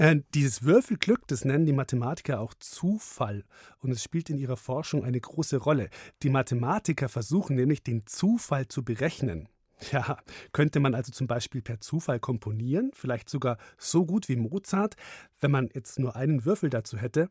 Äh, 0.00 0.22
dieses 0.32 0.62
Würfelglück, 0.62 1.28
das 1.28 1.44
nennen 1.44 1.66
die 1.66 1.74
Mathematiker 1.74 2.40
auch 2.40 2.54
Zufall. 2.54 3.44
Und 3.80 3.90
es 3.90 4.02
spielt 4.02 4.30
in 4.30 4.38
ihrer 4.38 4.56
Forschung 4.56 5.04
eine 5.04 5.20
große 5.20 5.58
Rolle. 5.58 5.90
Die 6.22 6.30
Mathematiker 6.30 7.10
versuchen 7.10 7.54
nämlich, 7.54 7.82
den 7.82 8.06
Zufall 8.06 8.66
zu 8.66 8.82
berechnen. 8.82 9.50
Ja, 9.92 10.18
könnte 10.52 10.80
man 10.80 10.94
also 10.94 11.12
zum 11.12 11.26
Beispiel 11.26 11.60
per 11.62 11.80
Zufall 11.80 12.18
komponieren, 12.18 12.90
vielleicht 12.94 13.30
sogar 13.30 13.56
so 13.78 14.04
gut 14.04 14.28
wie 14.28 14.36
Mozart, 14.36 14.94
wenn 15.40 15.50
man 15.50 15.70
jetzt 15.72 15.98
nur 15.98 16.16
einen 16.16 16.44
Würfel 16.44 16.68
dazu 16.68 16.98
hätte. 16.98 17.28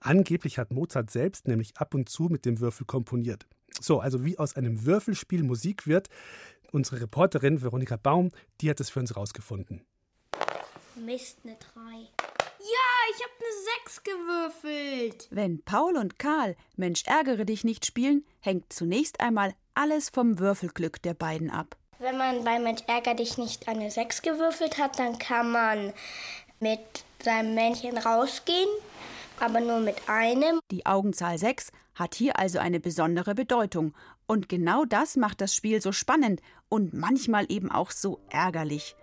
Angeblich 0.00 0.58
hat 0.58 0.72
Mozart 0.72 1.10
selbst 1.10 1.48
nämlich 1.48 1.76
ab 1.78 1.94
und 1.94 2.08
zu 2.08 2.24
mit 2.24 2.46
dem 2.46 2.60
Würfel 2.60 2.86
komponiert. 2.86 3.46
So, 3.78 4.00
also 4.00 4.24
wie 4.24 4.38
aus 4.38 4.56
einem 4.56 4.84
Würfelspiel 4.84 5.42
Musik 5.42 5.86
wird, 5.86 6.08
unsere 6.72 7.00
Reporterin 7.02 7.62
Veronika 7.62 7.96
Baum, 7.96 8.30
die 8.60 8.70
hat 8.70 8.80
es 8.80 8.90
für 8.90 9.00
uns 9.00 9.16
rausgefunden. 9.16 9.82
Mist, 11.00 11.38
eine 11.44 11.56
3. 11.56 11.80
Ja, 12.58 12.88
ich 13.10 13.22
habe 13.22 13.32
eine 13.38 13.52
6 13.84 14.02
gewürfelt. 14.02 15.28
Wenn 15.30 15.62
Paul 15.62 15.96
und 15.96 16.18
Karl 16.18 16.56
Mensch 16.76 17.04
ärgere 17.06 17.44
dich 17.46 17.64
nicht 17.64 17.86
spielen, 17.86 18.24
hängt 18.40 18.72
zunächst 18.72 19.20
einmal 19.20 19.54
alles 19.74 20.10
vom 20.10 20.38
Würfelglück 20.38 21.00
der 21.02 21.14
beiden 21.14 21.50
ab. 21.50 21.76
Wenn 21.98 22.18
man 22.18 22.44
bei 22.44 22.58
Mensch 22.58 22.82
ärger 22.86 23.14
dich 23.14 23.38
nicht 23.38 23.66
eine 23.68 23.90
6 23.90 24.22
gewürfelt 24.22 24.78
hat, 24.78 24.98
dann 24.98 25.18
kann 25.18 25.50
man 25.50 25.92
mit 26.60 26.80
seinem 27.22 27.54
Männchen 27.54 27.96
rausgehen, 27.96 28.68
aber 29.38 29.60
nur 29.60 29.80
mit 29.80 30.08
einem. 30.08 30.60
Die 30.70 30.84
Augenzahl 30.84 31.38
6 31.38 31.72
hat 31.94 32.14
hier 32.14 32.38
also 32.38 32.58
eine 32.58 32.80
besondere 32.80 33.34
Bedeutung. 33.34 33.94
Und 34.26 34.48
genau 34.48 34.84
das 34.84 35.16
macht 35.16 35.40
das 35.40 35.54
Spiel 35.54 35.80
so 35.80 35.92
spannend 35.92 36.40
und 36.68 36.94
manchmal 36.94 37.46
eben 37.50 37.70
auch 37.70 37.90
so 37.90 38.20
ärgerlich. 38.28 38.96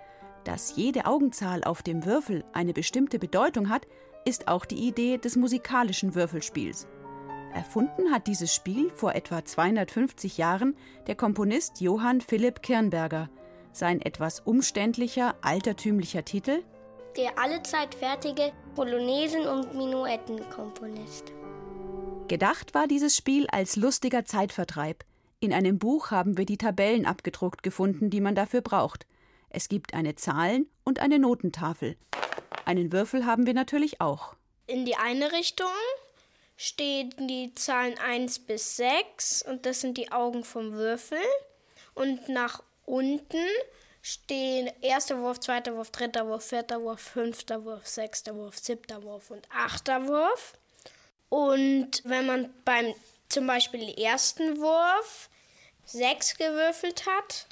Dass 0.48 0.78
jede 0.78 1.06
Augenzahl 1.06 1.66
auf 1.66 1.84
dem 1.84 2.06
Würfel 2.06 2.46
eine 2.54 2.72
bestimmte 2.72 3.20
Bedeutung 3.20 3.68
hat, 3.68 3.86
ist 4.24 4.48
auch 4.48 4.64
die 4.64 4.88
Idee 4.88 5.18
des 5.18 5.36
musikalischen 5.36 6.16
Würfelspiels. 6.16 6.88
Erfunden 7.54 8.14
hat 8.14 8.28
dieses 8.28 8.56
Spiel 8.56 8.90
vor 8.92 9.14
etwa 9.14 9.44
250 9.44 10.38
Jahren 10.38 10.78
der 11.06 11.16
Komponist 11.16 11.82
Johann 11.82 12.22
Philipp 12.22 12.62
Kirnberger. 12.62 13.30
Sein 13.74 14.02
etwas 14.02 14.40
umständlicher, 14.40 15.36
altertümlicher 15.42 16.24
Titel 16.24 16.64
Der 17.18 17.38
allezeit 17.38 17.94
fertige 17.94 18.54
Polonaisen- 18.74 19.48
und 19.48 19.76
Minuettenkomponist. 19.76 21.34
Gedacht 22.30 22.74
war 22.74 22.88
dieses 22.88 23.18
Spiel 23.18 23.48
als 23.48 23.76
lustiger 23.76 24.24
Zeitvertreib. 24.24 25.04
In 25.42 25.52
einem 25.52 25.78
Buch 25.78 26.10
haben 26.12 26.38
wir 26.38 26.46
die 26.46 26.58
Tabellen 26.58 27.06
abgedruckt 27.06 27.64
gefunden, 27.64 28.10
die 28.10 28.22
man 28.22 28.34
dafür 28.34 28.62
braucht. 28.62 29.06
Es 29.50 29.70
gibt 29.70 29.94
eine 29.94 30.16
Zahlen- 30.16 30.70
und 30.84 31.00
eine 31.00 31.20
Notentafel. 31.20 31.98
Einen 32.66 32.92
Würfel 32.92 33.26
haben 33.26 33.46
wir 33.46 33.54
natürlich 33.54 34.02
auch. 34.02 34.36
In 34.68 34.86
die 34.86 34.96
eine 34.96 35.32
Richtung 35.32 35.72
stehen 36.58 37.14
die 37.28 37.54
Zahlen 37.56 37.98
1 37.98 38.40
bis 38.40 38.78
6 38.78 39.44
und 39.44 39.66
das 39.66 39.82
sind 39.82 39.98
die 39.98 40.12
Augen 40.12 40.44
vom 40.44 40.74
Würfel. 40.74 41.20
Und 41.94 42.28
nach 42.30 42.62
unten 42.86 43.46
stehen 44.02 44.70
erster 44.82 45.20
Wurf, 45.20 45.40
zweiter 45.40 45.76
Wurf, 45.76 45.92
dritter 45.92 46.28
Wurf, 46.28 46.44
vierter 46.44 46.82
Wurf, 46.82 47.00
fünfter 47.00 47.64
Wurf, 47.64 47.88
sechster 47.88 48.36
Wurf, 48.36 48.58
siebter 48.58 49.04
Wurf 49.04 49.32
und 49.32 49.48
achter 49.50 50.08
Wurf. 50.08 50.54
Und 51.30 52.02
wenn 52.06 52.26
man 52.26 52.54
beim 52.66 52.94
zum 53.30 53.48
Beispiel 53.48 53.90
ersten 54.00 54.58
Wurf 54.58 55.30
6 55.86 56.38
gewürfelt 56.38 57.06
hat, 57.06 57.48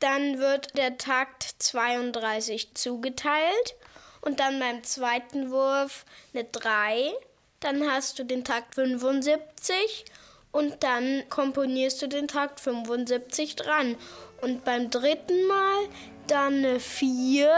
dann 0.00 0.38
wird 0.38 0.76
der 0.76 0.98
Takt 0.98 1.54
32 1.58 2.74
zugeteilt 2.74 3.76
und 4.20 4.40
dann 4.40 4.58
beim 4.58 4.82
zweiten 4.84 5.50
Wurf 5.50 6.04
eine 6.34 6.44
3. 6.44 7.12
Dann 7.60 7.90
hast 7.90 8.18
du 8.18 8.24
den 8.24 8.44
Takt 8.44 8.74
75 8.74 10.04
und 10.52 10.82
dann 10.82 11.22
komponierst 11.28 12.02
du 12.02 12.08
den 12.08 12.28
Takt 12.28 12.60
75 12.60 13.56
dran. 13.56 13.96
Und 14.40 14.64
beim 14.64 14.90
dritten 14.90 15.46
Mal 15.46 15.88
dann 16.26 16.64
eine 16.64 16.80
4. 16.80 17.50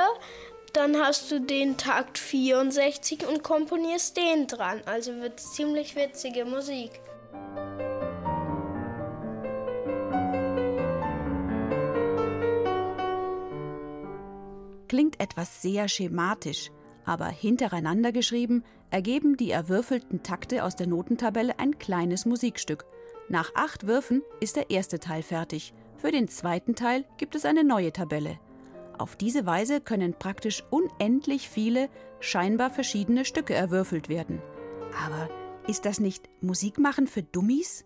Dann 0.72 1.00
hast 1.00 1.30
du 1.30 1.40
den 1.40 1.76
Takt 1.76 2.18
64 2.18 3.26
und 3.26 3.42
komponierst 3.42 4.16
den 4.16 4.46
dran. 4.46 4.82
Also 4.84 5.16
wird 5.16 5.40
ziemlich 5.40 5.96
witzige 5.96 6.44
Musik. 6.44 7.00
Klingt 14.88 15.20
etwas 15.20 15.62
sehr 15.62 15.88
schematisch, 15.88 16.70
aber 17.04 17.26
hintereinander 17.26 18.12
geschrieben 18.12 18.64
ergeben 18.90 19.36
die 19.36 19.50
erwürfelten 19.50 20.22
Takte 20.22 20.64
aus 20.64 20.76
der 20.76 20.86
Notentabelle 20.86 21.58
ein 21.58 21.78
kleines 21.78 22.26
Musikstück. 22.26 22.84
Nach 23.28 23.50
acht 23.54 23.86
Würfen 23.86 24.22
ist 24.40 24.56
der 24.56 24.70
erste 24.70 24.98
Teil 24.98 25.22
fertig. 25.22 25.74
Für 25.96 26.10
den 26.10 26.28
zweiten 26.28 26.74
Teil 26.74 27.04
gibt 27.18 27.34
es 27.34 27.44
eine 27.44 27.64
neue 27.64 27.92
Tabelle. 27.92 28.38
Auf 28.98 29.16
diese 29.16 29.46
Weise 29.46 29.80
können 29.80 30.14
praktisch 30.14 30.64
unendlich 30.70 31.48
viele, 31.48 31.88
scheinbar 32.20 32.70
verschiedene 32.70 33.24
Stücke 33.24 33.54
erwürfelt 33.54 34.08
werden. 34.08 34.42
Aber 35.06 35.28
ist 35.66 35.84
das 35.84 36.00
nicht 36.00 36.28
Musikmachen 36.40 37.06
für 37.06 37.22
Dummies? 37.22 37.84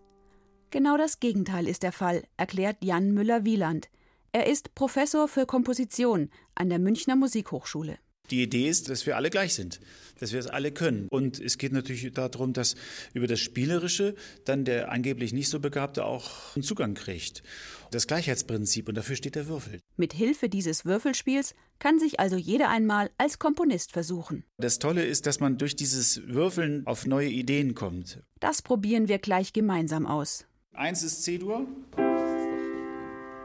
Genau 0.71 0.97
das 0.97 1.19
Gegenteil 1.19 1.67
ist 1.67 1.83
der 1.83 1.91
Fall, 1.91 2.23
erklärt 2.35 2.77
Jan 2.81 3.13
Müller-Wieland. 3.13 3.89
Er 4.35 4.47
ist 4.47 4.73
Professor 4.73 5.27
für 5.27 5.45
Komposition 5.45 6.31
an 6.55 6.67
der 6.67 6.79
Münchner 6.79 7.15
Musikhochschule. 7.15 7.99
Die 8.31 8.41
Idee 8.41 8.67
ist, 8.67 8.89
dass 8.89 9.05
wir 9.05 9.15
alle 9.15 9.29
gleich 9.29 9.53
sind, 9.53 9.79
dass 10.19 10.31
wir 10.31 10.39
es 10.39 10.47
alle 10.47 10.71
können. 10.71 11.07
Und 11.09 11.39
es 11.39 11.59
geht 11.59 11.71
natürlich 11.71 12.11
darum, 12.13 12.51
dass 12.51 12.73
über 13.13 13.27
das 13.27 13.39
Spielerische 13.39 14.15
dann 14.45 14.65
der 14.65 14.91
angeblich 14.91 15.33
nicht 15.33 15.49
so 15.49 15.59
Begabte 15.59 16.03
auch 16.03 16.55
einen 16.55 16.63
Zugang 16.63 16.95
kriegt. 16.95 17.43
Das 17.91 18.07
Gleichheitsprinzip, 18.07 18.89
und 18.89 18.95
dafür 18.95 19.17
steht 19.17 19.35
der 19.35 19.47
Würfel. 19.47 19.79
Mit 19.97 20.13
Hilfe 20.13 20.49
dieses 20.49 20.83
Würfelspiels 20.83 21.53
kann 21.77 21.99
sich 21.99 22.19
also 22.19 22.35
jeder 22.35 22.69
einmal 22.69 23.11
als 23.19 23.37
Komponist 23.37 23.91
versuchen. 23.91 24.45
Das 24.57 24.79
Tolle 24.79 25.05
ist, 25.05 25.27
dass 25.27 25.41
man 25.41 25.59
durch 25.59 25.75
dieses 25.75 26.25
Würfeln 26.25 26.87
auf 26.87 27.05
neue 27.05 27.29
Ideen 27.29 27.75
kommt. 27.75 28.23
Das 28.39 28.63
probieren 28.63 29.07
wir 29.07 29.19
gleich 29.19 29.53
gemeinsam 29.53 30.07
aus. 30.07 30.47
Eins 30.71 31.03
ist 31.03 31.21
C-Dur. 31.21 31.67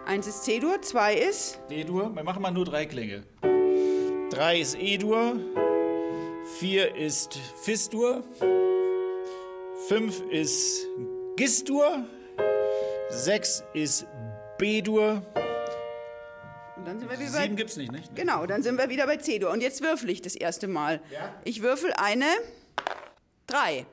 Eins 0.08 0.26
ist 0.26 0.44
C-Dur, 0.44 0.80
zwei 0.80 1.12
ist 1.12 1.60
D-Dur. 1.68 2.10
Wir 2.14 2.22
machen 2.22 2.40
mal 2.40 2.50
nur 2.50 2.64
drei 2.64 2.86
Klänge. 2.86 3.24
Drei 4.30 4.58
ist 4.58 4.74
E-Dur. 4.80 5.38
Vier 6.58 6.96
ist 6.96 7.38
Fis-Dur. 7.62 8.24
Fünf 9.86 10.22
ist 10.30 10.86
Gis-Dur. 11.36 12.06
Sechs 13.10 13.62
ist 13.74 14.06
B-Dur. 14.56 15.22
Und 16.76 16.86
dann 16.86 16.98
sind 16.98 17.10
wir 17.10 17.18
wieder 17.18 17.28
Sieben 17.28 17.50
bei, 17.50 17.54
gibt's 17.56 17.76
nicht, 17.76 17.92
nicht? 17.92 18.16
Genau, 18.16 18.46
dann 18.46 18.62
sind 18.62 18.78
wir 18.78 18.88
wieder 18.88 19.04
bei 19.06 19.18
C-Dur. 19.18 19.50
Und 19.50 19.60
jetzt 19.60 19.82
würfel 19.82 20.08
ich 20.08 20.22
das 20.22 20.36
erste 20.36 20.68
Mal. 20.68 21.02
Ja? 21.12 21.34
Ich 21.44 21.60
würfel 21.60 21.92
eine 21.92 22.24
drei. 23.46 23.84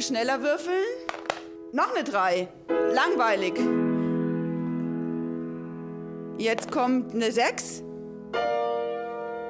Schneller 0.00 0.42
würfeln. 0.42 0.82
Noch 1.72 1.94
eine 1.94 2.02
drei. 2.02 2.48
Langweilig. 2.68 3.54
Jetzt 6.38 6.70
kommt 6.70 7.14
eine 7.14 7.30
sechs. 7.30 7.82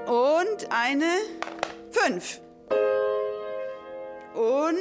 Und 0.07 0.67
eine 0.71 1.13
fünf. 1.91 2.41
Und 4.35 4.77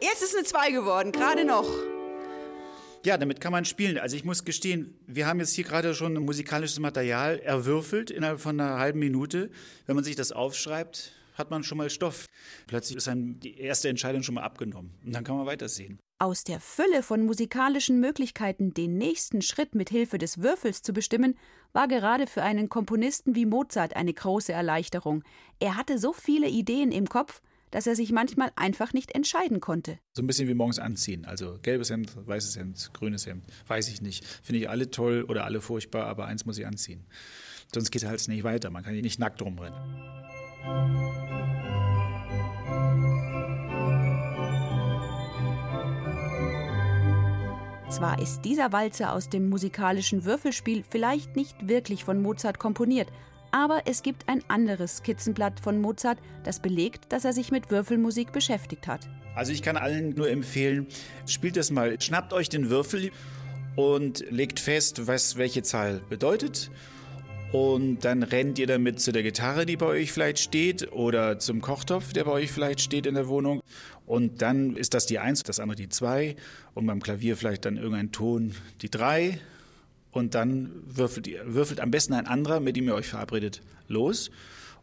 jetzt 0.00 0.22
ist 0.22 0.34
eine 0.34 0.44
zwei 0.44 0.72
geworden, 0.72 1.12
gerade 1.12 1.44
noch. 1.44 1.68
Ja, 3.04 3.16
damit 3.16 3.40
kann 3.40 3.52
man 3.52 3.64
spielen. 3.64 3.98
Also 3.98 4.16
ich 4.16 4.24
muss 4.24 4.44
gestehen, 4.44 4.98
wir 5.06 5.28
haben 5.28 5.38
jetzt 5.38 5.54
hier 5.54 5.64
gerade 5.64 5.94
schon 5.94 6.14
musikalisches 6.14 6.80
Material 6.80 7.38
erwürfelt 7.38 8.10
innerhalb 8.10 8.40
von 8.40 8.60
einer 8.60 8.78
halben 8.78 8.98
Minute. 8.98 9.50
Wenn 9.86 9.94
man 9.94 10.04
sich 10.04 10.16
das 10.16 10.32
aufschreibt, 10.32 11.12
hat 11.40 11.50
man 11.50 11.64
schon 11.64 11.78
mal 11.78 11.90
Stoff. 11.90 12.26
Plötzlich 12.68 12.96
ist 12.96 13.08
einem 13.08 13.40
die 13.40 13.58
erste 13.58 13.88
Entscheidung 13.88 14.22
schon 14.22 14.36
mal 14.36 14.42
abgenommen. 14.42 14.92
Und 15.04 15.12
dann 15.14 15.24
kann 15.24 15.36
man 15.36 15.46
weitersehen. 15.46 15.98
Aus 16.22 16.44
der 16.44 16.60
Fülle 16.60 17.02
von 17.02 17.24
musikalischen 17.24 17.98
Möglichkeiten 17.98 18.74
den 18.74 18.98
nächsten 18.98 19.40
Schritt 19.40 19.74
mit 19.74 19.88
Hilfe 19.88 20.18
des 20.18 20.42
Würfels 20.42 20.82
zu 20.82 20.92
bestimmen, 20.92 21.34
war 21.72 21.88
gerade 21.88 22.26
für 22.26 22.42
einen 22.42 22.68
Komponisten 22.68 23.34
wie 23.34 23.46
Mozart 23.46 23.96
eine 23.96 24.12
große 24.12 24.52
Erleichterung. 24.52 25.24
Er 25.60 25.76
hatte 25.76 25.98
so 25.98 26.12
viele 26.12 26.48
Ideen 26.48 26.92
im 26.92 27.08
Kopf, 27.08 27.40
dass 27.70 27.86
er 27.86 27.96
sich 27.96 28.12
manchmal 28.12 28.50
einfach 28.56 28.92
nicht 28.92 29.14
entscheiden 29.14 29.60
konnte. 29.60 29.98
So 30.14 30.22
ein 30.22 30.26
bisschen 30.26 30.48
wie 30.48 30.54
morgens 30.54 30.78
anziehen. 30.78 31.24
Also 31.24 31.58
gelbes 31.62 31.90
Hemd, 31.90 32.14
weißes 32.26 32.56
Hemd, 32.56 32.90
grünes 32.92 33.26
Hemd, 33.26 33.44
weiß 33.66 33.88
ich 33.88 34.02
nicht. 34.02 34.24
Finde 34.42 34.60
ich 34.60 34.68
alle 34.68 34.90
toll 34.90 35.24
oder 35.28 35.44
alle 35.44 35.60
furchtbar, 35.60 36.06
aber 36.06 36.26
eins 36.26 36.44
muss 36.44 36.58
ich 36.58 36.66
anziehen. 36.66 37.06
Sonst 37.72 37.90
geht 37.90 38.02
es 38.02 38.08
halt 38.08 38.26
nicht 38.28 38.44
weiter. 38.44 38.70
Man 38.70 38.82
kann 38.82 38.92
hier 38.92 39.02
nicht 39.02 39.20
nackt 39.20 39.40
rumrennen. 39.40 39.78
Zwar 47.90 48.18
ist 48.22 48.42
dieser 48.46 48.72
Walzer 48.72 49.12
aus 49.12 49.28
dem 49.28 49.48
musikalischen 49.48 50.24
Würfelspiel 50.24 50.84
vielleicht 50.88 51.36
nicht 51.36 51.68
wirklich 51.68 52.04
von 52.04 52.22
Mozart 52.22 52.58
komponiert, 52.58 53.08
aber 53.52 53.82
es 53.84 54.02
gibt 54.02 54.28
ein 54.28 54.42
anderes 54.48 54.98
Skizzenblatt 54.98 55.60
von 55.60 55.80
Mozart, 55.80 56.18
das 56.44 56.60
belegt, 56.60 57.12
dass 57.12 57.24
er 57.24 57.32
sich 57.32 57.50
mit 57.50 57.70
Würfelmusik 57.70 58.32
beschäftigt 58.32 58.86
hat. 58.86 59.08
Also 59.34 59.52
ich 59.52 59.62
kann 59.62 59.76
allen 59.76 60.14
nur 60.14 60.30
empfehlen, 60.30 60.86
spielt 61.26 61.56
das 61.56 61.70
mal. 61.70 62.00
Schnappt 62.00 62.32
euch 62.32 62.48
den 62.48 62.70
Würfel 62.70 63.10
und 63.76 64.24
legt 64.30 64.60
fest, 64.60 65.06
was 65.06 65.36
welche 65.36 65.62
Zahl 65.62 66.00
bedeutet. 66.08 66.70
Und 67.52 68.04
dann 68.04 68.22
rennt 68.22 68.60
ihr 68.60 68.68
damit 68.68 69.00
zu 69.00 69.10
der 69.10 69.24
Gitarre, 69.24 69.66
die 69.66 69.76
bei 69.76 69.86
euch 69.86 70.12
vielleicht 70.12 70.38
steht, 70.38 70.92
oder 70.92 71.40
zum 71.40 71.60
Kochtopf, 71.60 72.12
der 72.12 72.24
bei 72.24 72.30
euch 72.30 72.52
vielleicht 72.52 72.80
steht 72.80 73.06
in 73.06 73.16
der 73.16 73.26
Wohnung. 73.26 73.60
Und 74.06 74.40
dann 74.40 74.76
ist 74.76 74.94
das 74.94 75.06
die 75.06 75.18
Eins, 75.18 75.42
das 75.42 75.58
andere 75.58 75.76
die 75.76 75.88
Zwei. 75.88 76.36
Und 76.74 76.86
beim 76.86 77.02
Klavier 77.02 77.36
vielleicht 77.36 77.64
dann 77.64 77.76
irgendein 77.76 78.12
Ton 78.12 78.54
die 78.82 78.90
Drei. 78.90 79.40
Und 80.12 80.36
dann 80.36 80.70
würfelt, 80.86 81.26
ihr, 81.26 81.42
würfelt 81.54 81.80
am 81.80 81.90
besten 81.90 82.14
ein 82.14 82.28
anderer, 82.28 82.60
mit 82.60 82.76
dem 82.76 82.86
ihr 82.86 82.94
euch 82.94 83.08
verabredet, 83.08 83.62
los. 83.88 84.30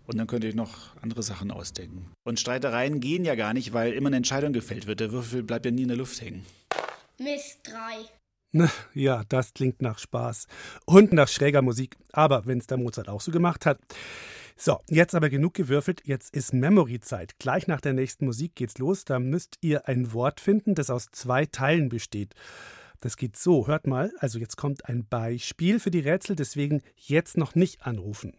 Und 0.05 0.17
dann 0.17 0.27
könnt 0.27 0.43
ihr 0.43 0.49
euch 0.49 0.55
noch 0.55 0.95
andere 1.01 1.23
Sachen 1.23 1.51
ausdenken. 1.51 2.11
Und 2.25 2.39
Streitereien 2.39 2.99
gehen 2.99 3.23
ja 3.23 3.35
gar 3.35 3.53
nicht, 3.53 3.71
weil 3.71 3.93
immer 3.93 4.07
eine 4.07 4.17
Entscheidung 4.17 4.51
gefällt 4.51 4.87
wird. 4.87 4.99
Der 4.99 5.13
Würfel 5.13 5.41
bleibt 5.41 5.65
ja 5.65 5.71
nie 5.71 5.83
in 5.83 5.89
der 5.89 5.97
Luft 5.97 6.19
hängen. 6.21 6.45
Miss 7.17 7.57
3. 7.63 7.73
Ja, 8.93 9.23
das 9.29 9.53
klingt 9.53 9.81
nach 9.81 9.99
Spaß 9.99 10.47
und 10.85 11.13
nach 11.13 11.27
schräger 11.27 11.61
Musik. 11.61 11.97
Aber 12.11 12.45
wenn 12.45 12.57
es 12.57 12.67
der 12.67 12.77
Mozart 12.77 13.09
auch 13.09 13.21
so 13.21 13.31
gemacht 13.31 13.65
hat. 13.65 13.79
So, 14.55 14.79
jetzt 14.89 15.13
aber 15.13 15.29
genug 15.29 15.53
gewürfelt. 15.53 16.01
Jetzt 16.05 16.33
ist 16.35 16.53
Memory-Zeit. 16.53 17.37
Gleich 17.37 17.67
nach 17.67 17.79
der 17.79 17.93
nächsten 17.93 18.25
Musik 18.25 18.55
geht's 18.55 18.79
los. 18.79 19.05
Da 19.05 19.19
müsst 19.19 19.57
ihr 19.61 19.87
ein 19.87 20.13
Wort 20.13 20.39
finden, 20.39 20.73
das 20.73 20.89
aus 20.89 21.09
zwei 21.11 21.45
Teilen 21.45 21.89
besteht. 21.89 22.33
Das 22.99 23.17
geht 23.17 23.37
so. 23.37 23.67
Hört 23.67 23.85
mal. 23.85 24.11
Also 24.17 24.39
jetzt 24.39 24.57
kommt 24.57 24.85
ein 24.85 25.05
Beispiel 25.07 25.79
für 25.79 25.91
die 25.91 25.99
Rätsel. 25.99 26.35
Deswegen 26.35 26.81
jetzt 26.95 27.37
noch 27.37 27.53
nicht 27.53 27.85
anrufen. 27.85 28.33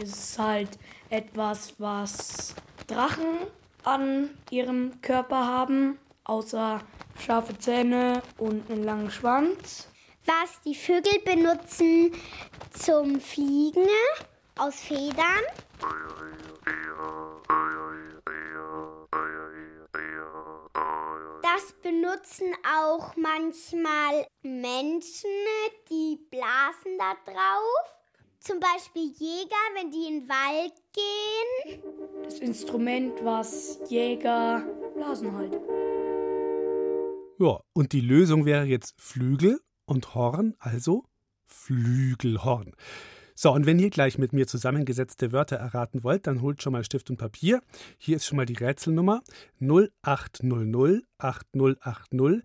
Es 0.00 0.10
ist 0.10 0.38
halt 0.38 0.78
etwas, 1.10 1.74
was 1.78 2.54
Drachen 2.86 3.48
an 3.84 4.30
ihrem 4.50 5.00
Körper 5.02 5.46
haben, 5.46 5.98
außer 6.24 6.80
scharfe 7.18 7.56
Zähne 7.58 8.22
und 8.38 8.70
einen 8.70 8.84
langen 8.84 9.10
Schwanz. 9.10 9.88
Was 10.26 10.60
die 10.64 10.74
Vögel 10.74 11.18
benutzen 11.24 12.12
zum 12.70 13.20
Fliegen 13.20 13.88
aus 14.58 14.80
Federn. 14.80 15.44
Das 21.42 21.72
benutzen 21.82 22.54
auch 22.64 23.16
manchmal 23.16 24.26
Menschen, 24.42 25.30
die 25.90 26.18
blasen 26.30 26.98
da 26.98 27.14
drauf. 27.24 27.96
Zum 28.38 28.58
Beispiel 28.58 29.12
Jäger, 29.18 29.56
wenn 29.74 29.90
die 29.90 30.06
in 30.06 30.20
den 30.20 30.28
Wald 30.28 30.72
gehen. 30.94 31.82
Das 32.24 32.38
Instrument, 32.38 33.22
was 33.22 33.78
Jäger 33.88 34.62
blasen 34.94 35.36
halt. 35.36 35.60
Ja, 37.40 37.60
und 37.72 37.92
die 37.92 38.02
Lösung 38.02 38.44
wäre 38.44 38.66
jetzt 38.66 39.00
Flügel 39.00 39.60
und 39.86 40.14
Horn, 40.14 40.56
also 40.58 41.06
Flügelhorn. 41.46 42.74
So, 43.34 43.50
und 43.52 43.64
wenn 43.64 43.78
ihr 43.78 43.88
gleich 43.88 44.18
mit 44.18 44.34
mir 44.34 44.46
zusammengesetzte 44.46 45.32
Wörter 45.32 45.56
erraten 45.56 46.04
wollt, 46.04 46.26
dann 46.26 46.42
holt 46.42 46.62
schon 46.62 46.74
mal 46.74 46.84
Stift 46.84 47.08
und 47.08 47.16
Papier. 47.16 47.62
Hier 47.96 48.16
ist 48.16 48.26
schon 48.26 48.36
mal 48.36 48.44
die 48.44 48.58
Rätselnummer 48.62 49.22
0800 49.58 51.02
8080 51.16 52.42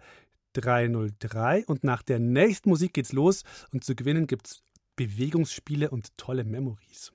303 0.53 1.65
und 1.65 1.84
nach 1.84 2.01
der 2.01 2.19
nächsten 2.19 2.69
Musik 2.69 2.93
geht's 2.93 3.12
los 3.12 3.43
und 3.73 3.84
zu 3.84 3.95
gewinnen 3.95 4.27
gibt's 4.27 4.63
Bewegungsspiele 4.95 5.89
und 5.89 6.17
tolle 6.17 6.45
Memories. 6.45 7.12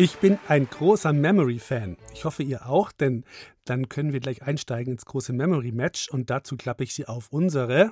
Ich 0.00 0.18
bin 0.18 0.38
ein 0.46 0.70
großer 0.70 1.12
Memory-Fan. 1.12 1.96
Ich 2.14 2.24
hoffe, 2.24 2.44
ihr 2.44 2.68
auch, 2.68 2.92
denn 2.92 3.24
dann 3.64 3.88
können 3.88 4.12
wir 4.12 4.20
gleich 4.20 4.44
einsteigen 4.44 4.92
ins 4.92 5.04
große 5.04 5.32
Memory-Match 5.32 6.08
und 6.10 6.30
dazu 6.30 6.56
klappe 6.56 6.84
ich 6.84 6.94
sie 6.94 7.06
auf 7.06 7.32
unsere. 7.32 7.90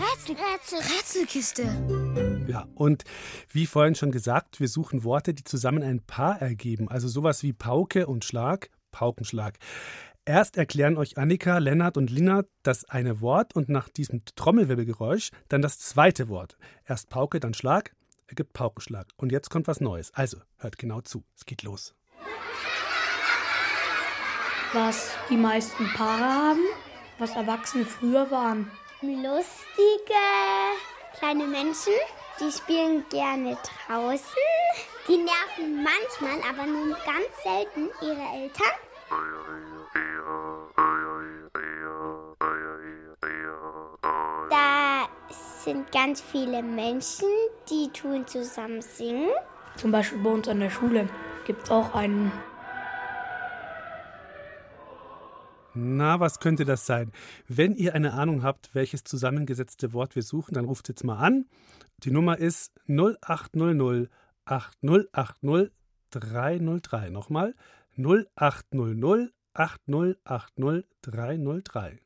Rätsel, 0.00 0.34
Rätsel, 0.34 0.78
Rätselkiste. 0.80 2.46
Ja, 2.48 2.66
und 2.74 3.04
wie 3.52 3.66
vorhin 3.66 3.94
schon 3.94 4.10
gesagt, 4.10 4.58
wir 4.58 4.66
suchen 4.66 5.04
Worte, 5.04 5.32
die 5.32 5.44
zusammen 5.44 5.84
ein 5.84 6.00
Paar 6.04 6.42
ergeben. 6.42 6.88
Also 6.88 7.06
sowas 7.06 7.44
wie 7.44 7.52
Pauke 7.52 8.08
und 8.08 8.24
Schlag, 8.24 8.70
Paukenschlag. 8.90 9.58
Erst 10.24 10.56
erklären 10.56 10.96
euch 10.96 11.18
Annika, 11.18 11.58
Lennart 11.58 11.96
und 11.98 12.10
Lina 12.10 12.42
das 12.64 12.84
eine 12.84 13.20
Wort 13.20 13.54
und 13.54 13.68
nach 13.68 13.88
diesem 13.88 14.24
Trommelwirbelgeräusch 14.34 15.30
dann 15.46 15.62
das 15.62 15.78
zweite 15.78 16.28
Wort. 16.28 16.58
Erst 16.84 17.10
Pauke, 17.10 17.38
dann 17.38 17.54
Schlag, 17.54 17.92
ergibt 18.28 18.52
Paukenschlag. 18.52 19.06
Und 19.16 19.32
jetzt 19.32 19.50
kommt 19.50 19.68
was 19.68 19.80
Neues. 19.80 20.12
Also, 20.14 20.38
hört 20.58 20.78
genau 20.78 21.00
zu. 21.00 21.24
Es 21.36 21.44
geht 21.44 21.62
los. 21.62 21.94
Was 24.72 25.12
die 25.30 25.36
meisten 25.36 25.86
Paare 25.94 26.24
haben, 26.24 26.64
was 27.18 27.30
Erwachsene 27.30 27.84
früher 27.84 28.30
waren. 28.30 28.70
Lustige 29.00 30.14
kleine 31.18 31.46
Menschen, 31.46 31.92
die 32.40 32.50
spielen 32.50 33.04
gerne 33.10 33.56
draußen. 33.86 34.24
Die 35.08 35.18
nerven 35.18 35.84
manchmal, 35.84 36.40
aber 36.50 36.66
nur 36.66 36.96
ganz 37.04 37.28
selten 37.42 37.90
ihre 38.02 38.42
Eltern. 38.42 39.75
Sind 45.66 45.90
ganz 45.90 46.20
viele 46.20 46.62
Menschen, 46.62 47.26
die 47.68 47.90
tun 47.92 48.24
zusammen 48.24 48.80
singen. 48.80 49.30
Zum 49.74 49.90
Beispiel 49.90 50.18
bei 50.20 50.30
uns 50.30 50.46
an 50.46 50.60
der 50.60 50.70
Schule 50.70 51.08
gibt 51.44 51.64
es 51.64 51.70
auch 51.72 51.92
einen. 51.92 52.30
Na, 55.74 56.20
was 56.20 56.38
könnte 56.38 56.64
das 56.64 56.86
sein? 56.86 57.10
Wenn 57.48 57.74
ihr 57.74 57.94
eine 57.94 58.12
Ahnung 58.12 58.44
habt, 58.44 58.76
welches 58.76 59.02
zusammengesetzte 59.02 59.92
Wort 59.92 60.14
wir 60.14 60.22
suchen, 60.22 60.54
dann 60.54 60.66
ruft 60.66 60.88
jetzt 60.88 61.02
mal 61.02 61.18
an. 61.18 61.46
Die 62.04 62.12
Nummer 62.12 62.38
ist 62.38 62.72
0800 62.86 64.08
8080 64.44 65.72
303. 66.10 67.10
Nochmal 67.10 67.56
0800 67.98 69.32
8080 69.52 70.86
303. 71.02 72.05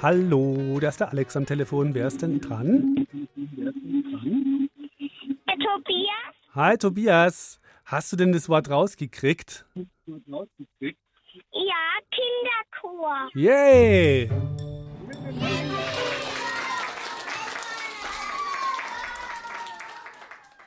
Hallo, 0.00 0.78
da 0.80 0.90
ist 0.90 1.00
der 1.00 1.10
Alex 1.10 1.36
am 1.36 1.44
Telefon. 1.44 1.92
Wer 1.92 2.06
ist 2.06 2.22
denn 2.22 2.40
dran? 2.40 3.04
Tobias? 5.46 6.34
Hi, 6.54 6.76
Tobias. 6.76 7.60
Hast 7.84 8.12
du 8.12 8.16
denn 8.16 8.30
das 8.30 8.48
Wort 8.48 8.70
rausgekriegt? 8.70 9.66
Ja, 9.74 10.14
Kinderchor. 12.12 13.28
Yay! 13.34 14.30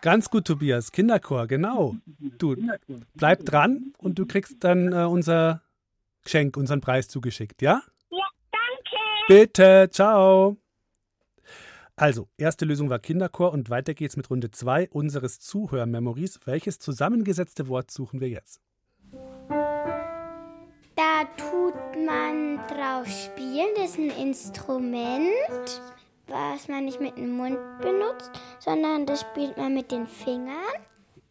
Ganz 0.02 0.30
gut, 0.30 0.46
Tobias. 0.46 0.92
Kinderchor, 0.92 1.48
genau. 1.48 1.96
Du, 2.38 2.58
bleib 3.14 3.46
dran 3.46 3.94
und 3.98 4.20
du 4.20 4.26
kriegst 4.26 4.62
dann 4.62 4.92
äh, 4.92 5.06
unser 5.06 5.62
Geschenk, 6.24 6.58
unseren 6.58 6.82
Preis 6.82 7.08
zugeschickt, 7.08 7.62
ja? 7.62 7.82
Bitte, 9.28 9.90
ciao. 9.92 10.58
Also, 11.96 12.28
erste 12.38 12.66
Lösung 12.66 12.90
war 12.90 13.00
Kinderchor 13.00 13.52
und 13.52 13.70
weiter 13.70 13.94
geht's 13.94 14.18
mit 14.18 14.30
Runde 14.30 14.50
2 14.50 14.90
unseres 14.90 15.40
Zuhörmemories. 15.40 16.40
Welches 16.46 16.80
zusammengesetzte 16.80 17.68
Wort 17.68 17.92
suchen 17.92 18.20
wir 18.20 18.30
jetzt? 18.30 18.60
Da 20.96 21.26
tut 21.38 22.06
man 22.06 22.58
drauf 22.68 23.08
spielen. 23.08 23.70
Das 23.76 23.92
ist 23.92 24.00
ein 24.00 24.10
Instrument, 24.20 25.82
was 26.28 26.68
man 26.68 26.86
nicht 26.86 27.00
mit 27.00 27.18
dem 27.18 27.38
Mund 27.38 27.60
benutzt, 27.82 28.32
sondern 28.60 29.06
das 29.06 29.22
spielt 29.22 29.58
man 29.58 29.74
mit 29.74 29.92
den 29.92 30.08
Fingern. 30.08 30.56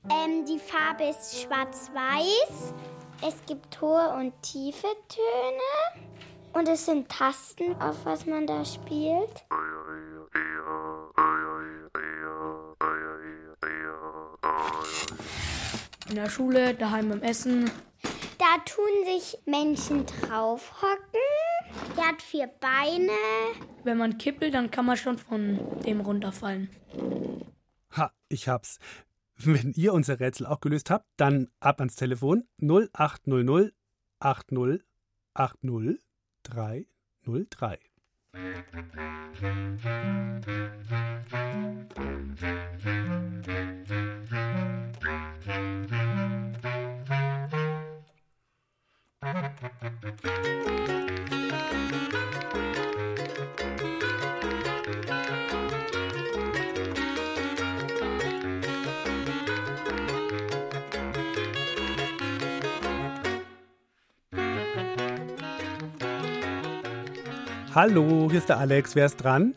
Ähm, 0.08 0.44
die 0.46 0.58
Farbe 0.58 1.10
ist 1.10 1.42
schwarz-weiß. 1.42 2.74
Es 3.26 3.34
gibt 3.46 3.80
hohe 3.80 4.14
und 4.14 4.32
tiefe 4.42 4.86
Töne. 5.08 6.09
Und 6.52 6.68
es 6.68 6.86
sind 6.86 7.08
Tasten, 7.08 7.74
auf 7.80 8.04
was 8.04 8.26
man 8.26 8.46
da 8.46 8.64
spielt. 8.64 9.44
In 16.08 16.16
der 16.16 16.28
Schule, 16.28 16.74
daheim 16.74 17.08
beim 17.08 17.22
Essen. 17.22 17.70
Da 18.38 18.58
tun 18.64 18.84
sich 19.04 19.38
Menschen 19.46 20.06
draufhocken. 20.06 20.98
Der 21.96 22.08
hat 22.08 22.22
vier 22.22 22.48
Beine. 22.48 23.12
Wenn 23.84 23.98
man 23.98 24.18
kippelt, 24.18 24.54
dann 24.54 24.70
kann 24.70 24.86
man 24.86 24.96
schon 24.96 25.18
von 25.18 25.60
dem 25.86 26.00
runterfallen. 26.00 26.68
Ha, 27.96 28.12
ich 28.28 28.48
hab's. 28.48 28.78
Wenn 29.36 29.72
ihr 29.74 29.92
unser 29.92 30.20
Rätsel 30.20 30.46
auch 30.46 30.60
gelöst 30.60 30.90
habt, 30.90 31.06
dann 31.16 31.48
ab 31.60 31.80
ans 31.80 31.96
Telefon 31.96 32.48
0800 32.60 33.72
80 34.18 34.84
80 35.34 36.09
303. 36.44 37.78
Hallo, 67.72 68.28
hier 68.28 68.38
ist 68.38 68.48
der 68.48 68.58
Alex. 68.58 68.96
Wer 68.96 69.06
ist 69.06 69.16
dran? 69.18 69.54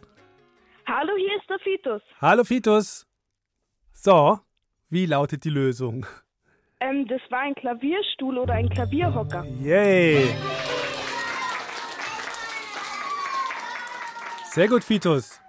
Hallo, 0.85 1.13
hier 1.17 1.35
ist 1.35 1.49
der 1.49 1.57
Fitus. 1.59 2.01
Hallo, 2.21 2.43
Fitus. 2.43 3.07
So, 3.91 4.39
wie 4.89 5.07
lautet 5.07 5.43
die 5.45 5.49
Lösung? 5.49 6.05
Ähm, 6.79 7.07
das 7.07 7.21
war 7.31 7.39
ein 7.39 7.55
Klavierstuhl 7.55 8.37
oder 8.37 8.53
ein 8.53 8.69
Klavierhocker. 8.69 9.43
Yay! 9.61 10.27
Sehr 14.45 14.67
gut, 14.67 14.83
Fitus. 14.83 15.41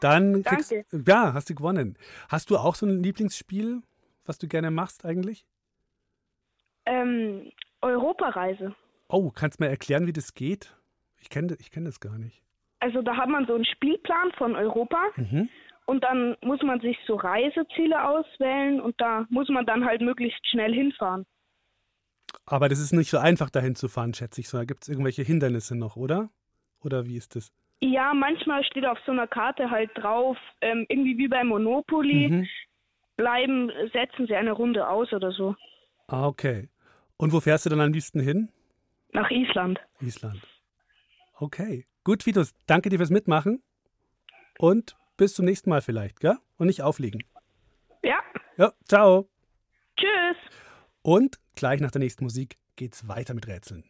Dann 0.00 0.42
kriegst 0.42 0.72
Danke. 0.72 1.04
ja, 1.08 1.34
hast 1.34 1.50
du 1.50 1.54
gewonnen. 1.54 1.96
Hast 2.28 2.50
du 2.50 2.56
auch 2.56 2.74
so 2.74 2.84
ein 2.86 3.00
Lieblingsspiel, 3.00 3.80
was 4.24 4.38
du 4.38 4.48
gerne 4.48 4.72
machst 4.72 5.04
eigentlich? 5.04 5.46
Ähm, 6.84 7.52
Europareise. 7.80 8.74
Oh, 9.08 9.30
kannst 9.30 9.60
du 9.60 9.64
mir 9.64 9.70
erklären, 9.70 10.08
wie 10.08 10.12
das 10.12 10.34
geht? 10.34 10.77
Ich 11.20 11.28
kenne 11.30 11.56
ich 11.58 11.70
kenn 11.70 11.84
das 11.84 12.00
gar 12.00 12.18
nicht. 12.18 12.42
Also 12.80 13.02
da 13.02 13.16
hat 13.16 13.28
man 13.28 13.46
so 13.46 13.54
einen 13.54 13.64
Spielplan 13.64 14.30
von 14.38 14.54
Europa 14.54 14.98
Mhm. 15.16 15.48
und 15.86 16.04
dann 16.04 16.36
muss 16.42 16.62
man 16.62 16.80
sich 16.80 16.96
so 17.06 17.16
Reiseziele 17.16 18.08
auswählen 18.08 18.80
und 18.80 19.00
da 19.00 19.26
muss 19.30 19.48
man 19.48 19.66
dann 19.66 19.84
halt 19.84 20.00
möglichst 20.00 20.46
schnell 20.48 20.72
hinfahren. 20.72 21.26
Aber 22.46 22.68
das 22.68 22.78
ist 22.78 22.92
nicht 22.92 23.10
so 23.10 23.18
einfach, 23.18 23.50
dahin 23.50 23.74
zu 23.74 23.88
fahren, 23.88 24.14
schätze 24.14 24.40
ich. 24.40 24.48
So, 24.48 24.58
da 24.58 24.64
gibt 24.64 24.82
es 24.82 24.88
irgendwelche 24.88 25.22
Hindernisse 25.22 25.76
noch, 25.76 25.96
oder? 25.96 26.30
Oder 26.82 27.06
wie 27.06 27.16
ist 27.16 27.34
das? 27.36 27.52
Ja, 27.80 28.12
manchmal 28.14 28.64
steht 28.64 28.86
auf 28.86 28.98
so 29.06 29.12
einer 29.12 29.26
Karte 29.26 29.70
halt 29.70 29.90
drauf, 29.94 30.36
ähm, 30.60 30.84
irgendwie 30.88 31.16
wie 31.18 31.28
bei 31.28 31.42
Monopoly, 31.44 32.28
Mhm. 32.30 32.48
bleiben, 33.16 33.70
setzen 33.92 34.26
Sie 34.26 34.34
eine 34.34 34.52
Runde 34.52 34.88
aus 34.88 35.12
oder 35.12 35.32
so. 35.32 35.56
Ah, 36.06 36.26
okay. 36.26 36.68
Und 37.16 37.32
wo 37.32 37.40
fährst 37.40 37.66
du 37.66 37.70
dann 37.70 37.80
am 37.80 37.92
liebsten 37.92 38.20
hin? 38.20 38.48
Nach 39.12 39.30
Island. 39.30 39.80
Island. 40.00 40.40
Okay. 41.40 41.86
Gut, 42.04 42.26
Vitus, 42.26 42.52
danke 42.66 42.88
dir 42.88 42.98
fürs 42.98 43.10
Mitmachen. 43.10 43.62
Und 44.58 44.96
bis 45.16 45.34
zum 45.34 45.44
nächsten 45.44 45.70
Mal 45.70 45.82
vielleicht, 45.82 46.20
gell? 46.20 46.36
Und 46.56 46.66
nicht 46.66 46.82
auflegen. 46.82 47.22
Ja, 48.56 48.72
ciao. 48.88 49.30
Tschüss. 49.96 50.36
Und 51.02 51.38
gleich 51.54 51.80
nach 51.80 51.92
der 51.92 52.00
nächsten 52.00 52.24
Musik 52.24 52.58
geht's 52.74 53.06
weiter 53.06 53.34
mit 53.34 53.46
Rätseln. 53.46 53.84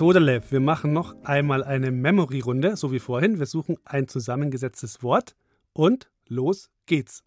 Sodalev, 0.00 0.50
wir 0.50 0.60
machen 0.60 0.94
noch 0.94 1.14
einmal 1.24 1.62
eine 1.62 1.90
Memory-Runde, 1.90 2.74
so 2.74 2.90
wie 2.90 3.00
vorhin. 3.00 3.38
Wir 3.38 3.44
suchen 3.44 3.76
ein 3.84 4.08
zusammengesetztes 4.08 5.02
Wort 5.02 5.36
und 5.74 6.08
los 6.26 6.70
geht's. 6.86 7.22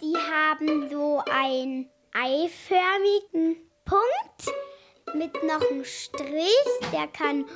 Die 0.00 0.14
haben 0.14 0.88
so 0.88 1.20
einen 1.28 1.88
eiförmigen 2.12 3.56
Punkt 3.84 5.16
mit 5.16 5.34
noch 5.42 5.68
einem 5.68 5.84
Strich, 5.84 6.92
der 6.92 7.08
kann 7.08 7.46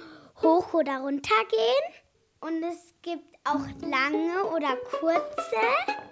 hoch 0.42 0.75
oder 0.75 0.99
runter 0.99 1.31
gehen. 1.49 1.94
Und 2.40 2.64
es 2.64 2.92
gibt 3.03 3.37
auch 3.44 3.68
lange 3.88 4.44
oder 4.53 4.75
kurze. 4.99 6.08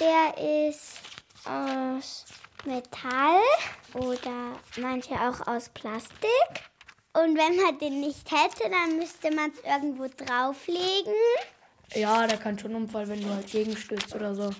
Der 0.00 0.68
ist 0.68 0.98
aus 1.44 2.24
Metall 2.64 3.40
oder 3.94 4.56
manche 4.80 5.14
auch 5.14 5.44
aus 5.46 5.68
Plastik. 5.70 6.28
Und 7.14 7.36
wenn 7.36 7.56
man 7.56 7.78
den 7.80 8.00
nicht 8.00 8.30
hätte, 8.30 8.70
dann 8.70 8.96
müsste 8.96 9.34
man 9.34 9.50
es 9.50 9.60
irgendwo 9.64 10.06
drauflegen. 10.06 11.14
Ja, 11.94 12.26
der 12.28 12.38
kann 12.38 12.58
schon 12.58 12.76
umfallen, 12.76 13.08
wenn 13.08 13.22
du 13.22 13.30
halt 13.30 13.50
gegenstößt 13.50 14.14
oder 14.14 14.34
so. 14.34 14.50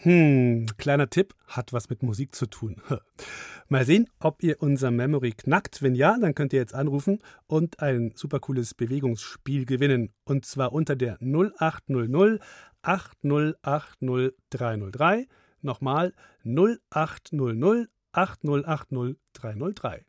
Hm, 0.00 0.66
kleiner 0.78 1.10
Tipp, 1.10 1.34
hat 1.48 1.72
was 1.72 1.90
mit 1.90 2.02
Musik 2.02 2.34
zu 2.34 2.46
tun. 2.46 2.80
Mal 3.68 3.84
sehen, 3.84 4.08
ob 4.20 4.42
ihr 4.42 4.62
unser 4.62 4.90
Memory 4.90 5.32
knackt. 5.32 5.82
Wenn 5.82 5.94
ja, 5.94 6.16
dann 6.18 6.34
könnt 6.34 6.52
ihr 6.52 6.60
jetzt 6.60 6.74
anrufen 6.74 7.18
und 7.48 7.80
ein 7.80 8.12
super 8.14 8.38
cooles 8.38 8.74
Bewegungsspiel 8.74 9.66
gewinnen. 9.66 10.14
Und 10.24 10.46
zwar 10.46 10.72
unter 10.72 10.96
der 10.96 11.18
0800 11.20 12.40
8080 12.88 14.34
303. 14.48 15.28
Nochmal 15.60 16.14
0800 16.44 17.88
8080 18.12 19.16
303. 19.32 20.06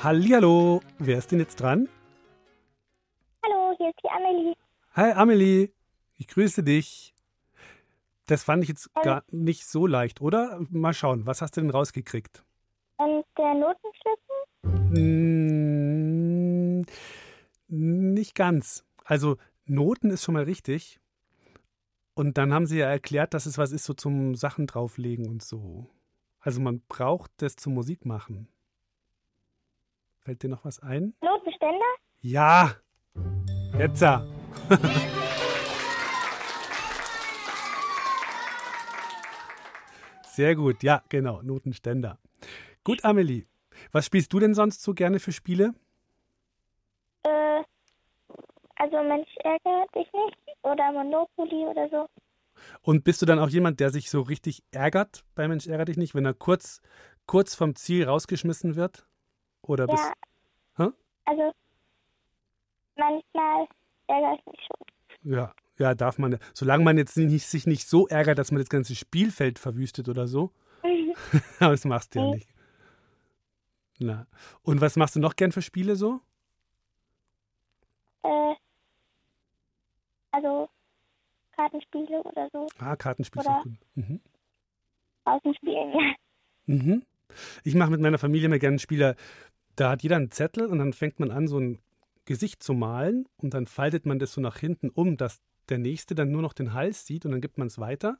Hallihallo, 0.00 0.80
wer 1.00 1.18
ist 1.18 1.32
denn 1.32 1.40
jetzt 1.40 1.56
dran? 1.56 1.88
Hallo, 3.42 3.74
hier 3.78 3.88
ist 3.88 3.98
die 4.04 4.08
Amelie. 4.08 4.54
Hi 4.92 5.10
Amelie, 5.10 5.72
ich 6.16 6.28
grüße 6.28 6.62
dich. 6.62 7.12
Das 8.26 8.44
fand 8.44 8.62
ich 8.62 8.68
jetzt 8.68 8.90
Hallo. 8.94 9.04
gar 9.04 9.24
nicht 9.32 9.66
so 9.66 9.88
leicht, 9.88 10.20
oder? 10.20 10.60
Mal 10.70 10.94
schauen, 10.94 11.26
was 11.26 11.42
hast 11.42 11.56
du 11.56 11.62
denn 11.62 11.70
rausgekriegt? 11.70 12.44
Und 12.98 13.24
der 13.36 13.54
Notenschlüssel? 13.54 14.94
Hm, 14.94 16.86
nicht 17.66 18.36
ganz. 18.36 18.84
Also 19.04 19.36
Noten 19.66 20.10
ist 20.10 20.22
schon 20.22 20.34
mal 20.34 20.44
richtig. 20.44 21.00
Und 22.14 22.38
dann 22.38 22.54
haben 22.54 22.66
sie 22.66 22.78
ja 22.78 22.88
erklärt, 22.88 23.34
dass 23.34 23.46
es 23.46 23.58
was 23.58 23.72
ist 23.72 23.82
so 23.82 23.94
zum 23.94 24.36
Sachen 24.36 24.68
drauflegen 24.68 25.28
und 25.28 25.42
so. 25.42 25.90
Also 26.38 26.60
man 26.60 26.82
braucht 26.88 27.32
das 27.38 27.56
zum 27.56 27.74
Musik 27.74 28.06
machen. 28.06 28.46
Fällt 30.28 30.42
dir 30.42 30.50
noch 30.50 30.66
was 30.66 30.78
ein? 30.80 31.14
Notenständer? 31.22 31.86
Ja. 32.20 32.74
Jetzt. 33.78 34.02
ja. 34.02 34.26
Sehr 40.26 40.54
gut. 40.54 40.82
Ja, 40.82 41.02
genau. 41.08 41.40
Notenständer. 41.40 42.18
Gut, 42.84 43.06
Amelie. 43.06 43.46
Was 43.90 44.04
spielst 44.04 44.30
du 44.34 44.38
denn 44.38 44.52
sonst 44.52 44.82
so 44.82 44.92
gerne 44.92 45.18
für 45.18 45.32
Spiele? 45.32 45.72
Äh, 47.22 47.62
also 48.76 49.02
Mensch 49.02 49.34
ärgert 49.44 49.94
dich 49.94 50.12
nicht. 50.12 50.36
Oder 50.60 50.92
Monopoly 50.92 51.64
oder 51.64 51.88
so. 51.88 52.06
Und 52.82 53.02
bist 53.02 53.22
du 53.22 53.26
dann 53.26 53.38
auch 53.38 53.48
jemand, 53.48 53.80
der 53.80 53.88
sich 53.88 54.10
so 54.10 54.20
richtig 54.20 54.62
ärgert 54.72 55.24
bei 55.34 55.48
Mensch 55.48 55.66
ärger 55.66 55.86
dich 55.86 55.96
nicht, 55.96 56.14
wenn 56.14 56.26
er 56.26 56.34
kurz, 56.34 56.82
kurz 57.24 57.54
vom 57.54 57.74
Ziel 57.76 58.04
rausgeschmissen 58.04 58.76
wird? 58.76 59.07
Oder 59.68 59.86
bist 59.86 60.02
Ja, 60.78 60.86
Hä? 60.86 60.90
also 61.26 61.52
manchmal 62.96 63.68
ärgere 64.08 64.34
ich 64.38 64.46
mich 64.46 64.60
schon. 64.66 65.32
Ja, 65.32 65.52
ja, 65.78 65.94
darf 65.94 66.18
man. 66.18 66.38
Solange 66.54 66.82
man 66.84 66.96
jetzt 66.96 67.16
nicht, 67.16 67.46
sich 67.46 67.66
nicht 67.66 67.86
so 67.86 68.08
ärgert, 68.08 68.38
dass 68.38 68.50
man 68.50 68.60
das 68.60 68.70
ganze 68.70 68.94
Spielfeld 68.96 69.58
verwüstet 69.58 70.08
oder 70.08 70.26
so. 70.26 70.50
Aber 71.60 71.72
das 71.72 71.84
machst 71.84 72.14
du 72.14 72.20
ja 72.20 72.30
nicht. 72.30 72.48
Na. 73.98 74.26
Und 74.62 74.80
was 74.80 74.96
machst 74.96 75.16
du 75.16 75.20
noch 75.20 75.36
gern 75.36 75.52
für 75.52 75.62
Spiele 75.62 75.96
so? 75.96 76.20
Äh, 78.22 78.54
also 80.30 80.68
Kartenspiele 81.52 82.22
oder 82.22 82.48
so. 82.52 82.66
Ah, 82.78 82.96
Kartenspiel 82.96 83.42
ist 83.42 83.48
Oder 83.48 83.62
gut. 83.64 83.72
Mhm. 83.96 84.20
Außenspielen, 85.24 85.92
ja. 85.92 86.14
Mhm. 86.66 87.02
Ich 87.64 87.74
mache 87.74 87.90
mit 87.90 88.00
meiner 88.00 88.18
Familie 88.18 88.46
immer 88.46 88.58
gerne 88.58 88.78
Spieler. 88.78 89.14
Da 89.78 89.90
hat 89.90 90.02
jeder 90.02 90.16
einen 90.16 90.32
Zettel 90.32 90.66
und 90.66 90.78
dann 90.78 90.92
fängt 90.92 91.20
man 91.20 91.30
an, 91.30 91.46
so 91.46 91.58
ein 91.58 91.78
Gesicht 92.24 92.64
zu 92.64 92.74
malen 92.74 93.28
und 93.36 93.54
dann 93.54 93.68
faltet 93.68 94.06
man 94.06 94.18
das 94.18 94.32
so 94.32 94.40
nach 94.40 94.58
hinten 94.58 94.90
um, 94.90 95.16
dass 95.16 95.40
der 95.68 95.78
Nächste 95.78 96.16
dann 96.16 96.32
nur 96.32 96.42
noch 96.42 96.52
den 96.52 96.74
Hals 96.74 97.06
sieht 97.06 97.24
und 97.24 97.30
dann 97.30 97.40
gibt 97.40 97.58
man 97.58 97.68
es 97.68 97.78
weiter. 97.78 98.18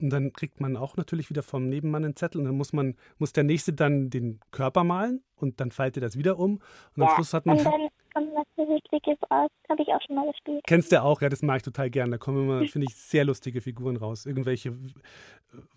Und 0.00 0.08
dann 0.08 0.32
kriegt 0.32 0.58
man 0.58 0.78
auch 0.78 0.96
natürlich 0.96 1.28
wieder 1.28 1.42
vom 1.42 1.68
Nebenmann 1.68 2.06
einen 2.06 2.16
Zettel 2.16 2.40
und 2.40 2.46
dann 2.46 2.56
muss 2.56 2.72
man, 2.72 2.96
muss 3.18 3.34
der 3.34 3.44
Nächste 3.44 3.74
dann 3.74 4.08
den 4.08 4.40
Körper 4.52 4.82
malen 4.82 5.22
und 5.36 5.60
dann 5.60 5.70
faltet 5.70 6.02
das 6.02 6.16
wieder 6.16 6.38
um. 6.38 6.60
Und 6.96 7.02
am 7.02 7.10
Schluss 7.14 7.34
hat 7.34 7.44
man. 7.44 7.58
Und 7.58 7.64
dann 7.66 7.88
kommt 8.14 8.30
was 8.34 8.66
Lustiges 8.66 9.18
raus. 9.30 9.50
Habe 9.68 9.82
ich 9.82 9.88
auch 9.88 10.00
schon 10.06 10.16
mal 10.16 10.32
gespielt. 10.32 10.62
Kennst 10.66 10.92
du 10.92 11.02
auch, 11.02 11.20
ja, 11.20 11.28
das 11.28 11.42
mag 11.42 11.58
ich 11.58 11.62
total 11.64 11.90
gern. 11.90 12.10
Da 12.10 12.16
kommen 12.16 12.44
immer, 12.44 12.66
finde 12.68 12.86
ich, 12.88 12.96
sehr 12.96 13.26
lustige 13.26 13.60
Figuren 13.60 13.98
raus. 13.98 14.24
Irgendwelche 14.24 14.74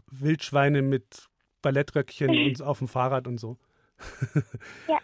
Wildschweine 0.10 0.82
mit 0.82 1.28
Ballettröckchen 1.62 2.30
und 2.46 2.62
auf 2.62 2.78
dem 2.78 2.88
Fahrrad 2.88 3.28
und 3.28 3.38
so. 3.38 3.58
Ja. 4.88 5.00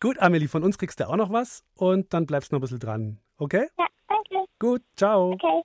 Gut, 0.00 0.18
Amelie, 0.18 0.48
von 0.48 0.64
uns 0.64 0.78
kriegst 0.78 1.00
du 1.00 1.08
auch 1.08 1.16
noch 1.16 1.32
was 1.32 1.64
und 1.74 2.12
dann 2.12 2.26
bleibst 2.26 2.50
du 2.50 2.56
noch 2.56 2.60
ein 2.60 2.62
bisschen 2.62 2.78
dran. 2.80 3.18
Okay? 3.36 3.68
Ja, 3.78 3.86
danke. 4.08 4.46
Gut, 4.58 4.82
ciao. 4.96 5.32
Okay. 5.32 5.62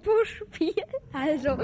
Pitsch-Patsch-Popo-Spiel. 0.00 0.84
Also, 1.12 1.56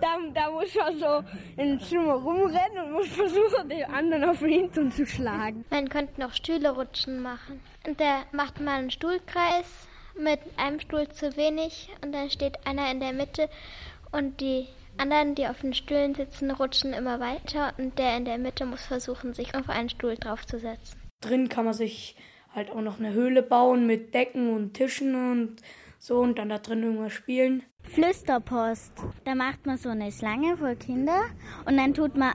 da, 0.00 0.18
da 0.34 0.50
muss 0.50 0.74
man 0.74 0.98
so 0.98 1.24
im 1.56 1.80
Zimmer 1.80 2.14
rumrennen 2.14 2.84
und 2.84 2.92
muss 2.92 3.08
versuchen, 3.08 3.68
den 3.68 3.84
anderen 3.84 4.24
auf 4.24 4.40
den 4.40 4.48
Hintern 4.48 4.92
zu 4.92 5.06
schlagen. 5.06 5.64
Man 5.70 5.88
könnte 5.88 6.20
noch 6.20 6.32
Stühle 6.32 6.70
rutschen 6.70 7.20
machen. 7.20 7.60
Und 7.86 8.00
da 8.00 8.22
macht 8.32 8.60
man 8.60 8.68
einen 8.68 8.90
Stuhlkreis 8.90 9.66
mit 10.18 10.40
einem 10.56 10.80
Stuhl 10.80 11.08
zu 11.08 11.36
wenig 11.36 11.90
und 12.02 12.12
dann 12.12 12.30
steht 12.30 12.66
einer 12.66 12.90
in 12.90 13.00
der 13.00 13.12
Mitte 13.12 13.48
und 14.10 14.40
die 14.40 14.66
anderen, 14.96 15.36
die 15.36 15.46
auf 15.46 15.60
den 15.60 15.74
Stühlen 15.74 16.14
sitzen, 16.14 16.50
rutschen 16.50 16.92
immer 16.92 17.20
weiter 17.20 17.72
und 17.78 17.98
der 17.98 18.16
in 18.16 18.24
der 18.24 18.38
Mitte 18.38 18.66
muss 18.66 18.84
versuchen, 18.84 19.32
sich 19.32 19.54
auf 19.54 19.68
einen 19.68 19.88
Stuhl 19.88 20.16
draufzusetzen. 20.16 21.00
Drin 21.20 21.48
kann 21.48 21.64
man 21.66 21.74
sich 21.74 22.16
halt 22.52 22.70
auch 22.70 22.80
noch 22.80 22.98
eine 22.98 23.12
Höhle 23.12 23.42
bauen 23.42 23.86
mit 23.86 24.12
Decken 24.12 24.52
und 24.54 24.74
Tischen 24.74 25.14
und 25.14 25.62
so 25.98 26.20
und 26.20 26.38
dann 26.38 26.48
da 26.48 26.58
drin 26.58 26.82
irgendwas 26.82 27.12
spielen. 27.12 27.62
Flüsterpost. 27.82 28.92
Da 29.24 29.34
macht 29.34 29.66
man 29.66 29.78
so 29.78 29.88
eine 29.88 30.12
Schlange 30.12 30.56
voll 30.56 30.76
Kinder 30.76 31.20
und 31.64 31.76
dann 31.76 31.94
tut 31.94 32.16
man 32.16 32.34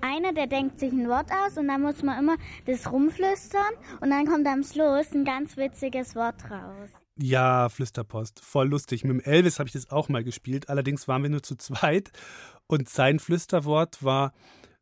einer, 0.00 0.32
der 0.32 0.46
denkt 0.46 0.78
sich 0.78 0.92
ein 0.92 1.08
Wort 1.08 1.30
aus 1.32 1.56
und 1.56 1.68
dann 1.68 1.82
muss 1.82 2.02
man 2.02 2.18
immer 2.18 2.36
das 2.66 2.90
rumflüstern 2.90 3.74
und 4.00 4.10
dann 4.10 4.26
kommt 4.26 4.46
am 4.46 4.62
Schluss 4.62 5.12
ein 5.12 5.24
ganz 5.24 5.56
witziges 5.56 6.14
Wort 6.14 6.50
raus. 6.50 6.90
Ja, 7.18 7.70
Flüsterpost. 7.70 8.40
Voll 8.40 8.68
lustig. 8.68 9.02
Mit 9.02 9.12
dem 9.12 9.20
Elvis 9.20 9.58
habe 9.58 9.68
ich 9.68 9.72
das 9.72 9.90
auch 9.90 10.10
mal 10.10 10.22
gespielt. 10.22 10.68
Allerdings 10.68 11.08
waren 11.08 11.22
wir 11.22 11.30
nur 11.30 11.42
zu 11.42 11.56
zweit. 11.56 12.10
Und 12.66 12.90
sein 12.90 13.18
Flüsterwort 13.20 14.02
war 14.04 14.34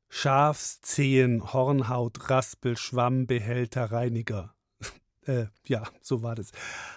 Schafszehen, 0.09 1.53
Hornhaut, 1.53 2.31
Raspel, 2.31 2.77
Schwamm, 2.77 3.27
Behälter, 3.27 3.93
Reiniger. 3.93 4.54
Äh, 5.27 5.47
ja, 5.67 5.85
so 6.01 6.23
war 6.23 6.35
das. 6.35 6.51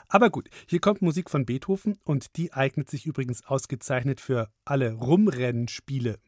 Aber 0.07 0.29
gut, 0.29 0.49
hier 0.67 0.79
kommt 0.79 1.01
Musik 1.01 1.29
von 1.29 1.45
Beethoven 1.45 1.97
und 2.03 2.37
die 2.37 2.53
eignet 2.53 2.89
sich 2.89 3.05
übrigens 3.05 3.45
ausgezeichnet 3.45 4.21
für 4.21 4.49
alle 4.65 4.93
Rumrennspiele. 4.93 6.19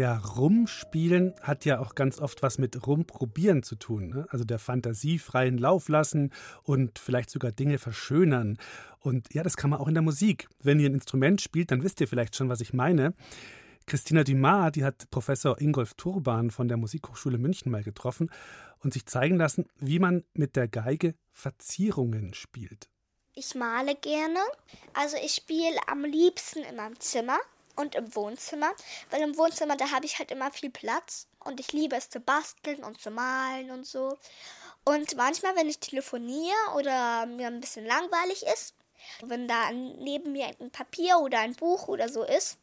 Ja, 0.00 0.16
rumspielen 0.16 1.34
hat 1.42 1.66
ja 1.66 1.78
auch 1.78 1.94
ganz 1.94 2.20
oft 2.20 2.42
was 2.42 2.56
mit 2.56 2.86
rumprobieren 2.86 3.62
zu 3.62 3.76
tun. 3.76 4.08
Ne? 4.08 4.26
Also 4.30 4.46
der 4.46 4.58
Fantasie 4.58 5.18
freien 5.18 5.58
Lauf 5.58 5.90
lassen 5.90 6.32
und 6.62 6.98
vielleicht 6.98 7.28
sogar 7.28 7.52
Dinge 7.52 7.76
verschönern. 7.76 8.56
Und 9.00 9.34
ja, 9.34 9.42
das 9.42 9.58
kann 9.58 9.68
man 9.68 9.78
auch 9.78 9.88
in 9.88 9.92
der 9.92 10.02
Musik. 10.02 10.48
Wenn 10.62 10.80
ihr 10.80 10.88
ein 10.88 10.94
Instrument 10.94 11.42
spielt, 11.42 11.70
dann 11.70 11.82
wisst 11.82 12.00
ihr 12.00 12.08
vielleicht 12.08 12.34
schon, 12.34 12.48
was 12.48 12.62
ich 12.62 12.72
meine. 12.72 13.12
Christina 13.84 14.24
Dumas, 14.24 14.72
die 14.72 14.84
hat 14.84 15.10
Professor 15.10 15.60
Ingolf 15.60 15.92
Turban 15.92 16.50
von 16.50 16.66
der 16.66 16.78
Musikhochschule 16.78 17.36
München 17.36 17.70
mal 17.70 17.82
getroffen 17.82 18.30
und 18.78 18.94
sich 18.94 19.04
zeigen 19.04 19.36
lassen, 19.36 19.66
wie 19.80 19.98
man 19.98 20.24
mit 20.32 20.56
der 20.56 20.66
Geige 20.66 21.14
Verzierungen 21.30 22.32
spielt. 22.32 22.88
Ich 23.34 23.54
male 23.54 23.94
gerne. 23.96 24.40
Also 24.94 25.18
ich 25.22 25.34
spiele 25.34 25.76
am 25.88 26.06
liebsten 26.06 26.60
in 26.60 26.76
meinem 26.76 26.98
Zimmer 27.00 27.36
und 27.80 27.94
im 27.94 28.14
Wohnzimmer, 28.14 28.70
weil 29.10 29.22
im 29.22 29.36
Wohnzimmer, 29.36 29.76
da 29.76 29.90
habe 29.90 30.06
ich 30.06 30.18
halt 30.18 30.30
immer 30.30 30.50
viel 30.52 30.70
Platz 30.70 31.26
und 31.44 31.60
ich 31.60 31.72
liebe 31.72 31.96
es 31.96 32.10
zu 32.10 32.20
basteln 32.20 32.84
und 32.84 33.00
zu 33.00 33.10
malen 33.10 33.70
und 33.70 33.86
so. 33.86 34.16
Und 34.84 35.16
manchmal, 35.16 35.56
wenn 35.56 35.68
ich 35.68 35.78
telefoniere 35.78 36.74
oder 36.76 37.26
mir 37.26 37.48
ein 37.48 37.60
bisschen 37.60 37.86
langweilig 37.86 38.44
ist, 38.54 38.74
wenn 39.22 39.48
da 39.48 39.70
neben 39.72 40.32
mir 40.32 40.46
ein 40.60 40.70
Papier 40.70 41.18
oder 41.18 41.40
ein 41.40 41.54
Buch 41.54 41.88
oder 41.88 42.08
so 42.08 42.22
ist, 42.22 42.58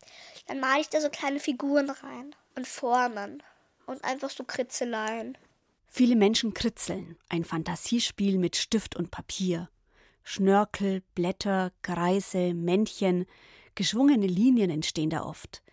dann 0.47 0.59
male 0.59 0.81
ich 0.81 0.89
da 0.89 1.01
so 1.01 1.09
kleine 1.09 1.39
Figuren 1.39 1.89
rein 1.89 2.35
und 2.55 2.67
Formen 2.67 3.43
und 3.85 4.03
einfach 4.03 4.29
so 4.29 4.43
Kritzeleien. 4.43 5.37
Viele 5.87 6.15
Menschen 6.15 6.53
kritzeln, 6.53 7.17
ein 7.29 7.43
Fantasiespiel 7.43 8.37
mit 8.37 8.55
Stift 8.55 8.95
und 8.95 9.09
Papier. 9.09 9.69
Schnörkel, 10.23 11.01
Blätter, 11.15 11.71
Kreise, 11.81 12.53
Männchen, 12.53 13.25
geschwungene 13.77 14.27
Linien 14.27 14.69
entstehen 14.69 15.09
da 15.09 15.23
oft. 15.23 15.63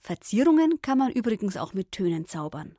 Verzierungen 0.00 0.82
kann 0.82 0.98
man 0.98 1.12
übrigens 1.12 1.56
auch 1.56 1.74
mit 1.74 1.92
Tönen 1.92 2.26
zaubern. 2.26 2.74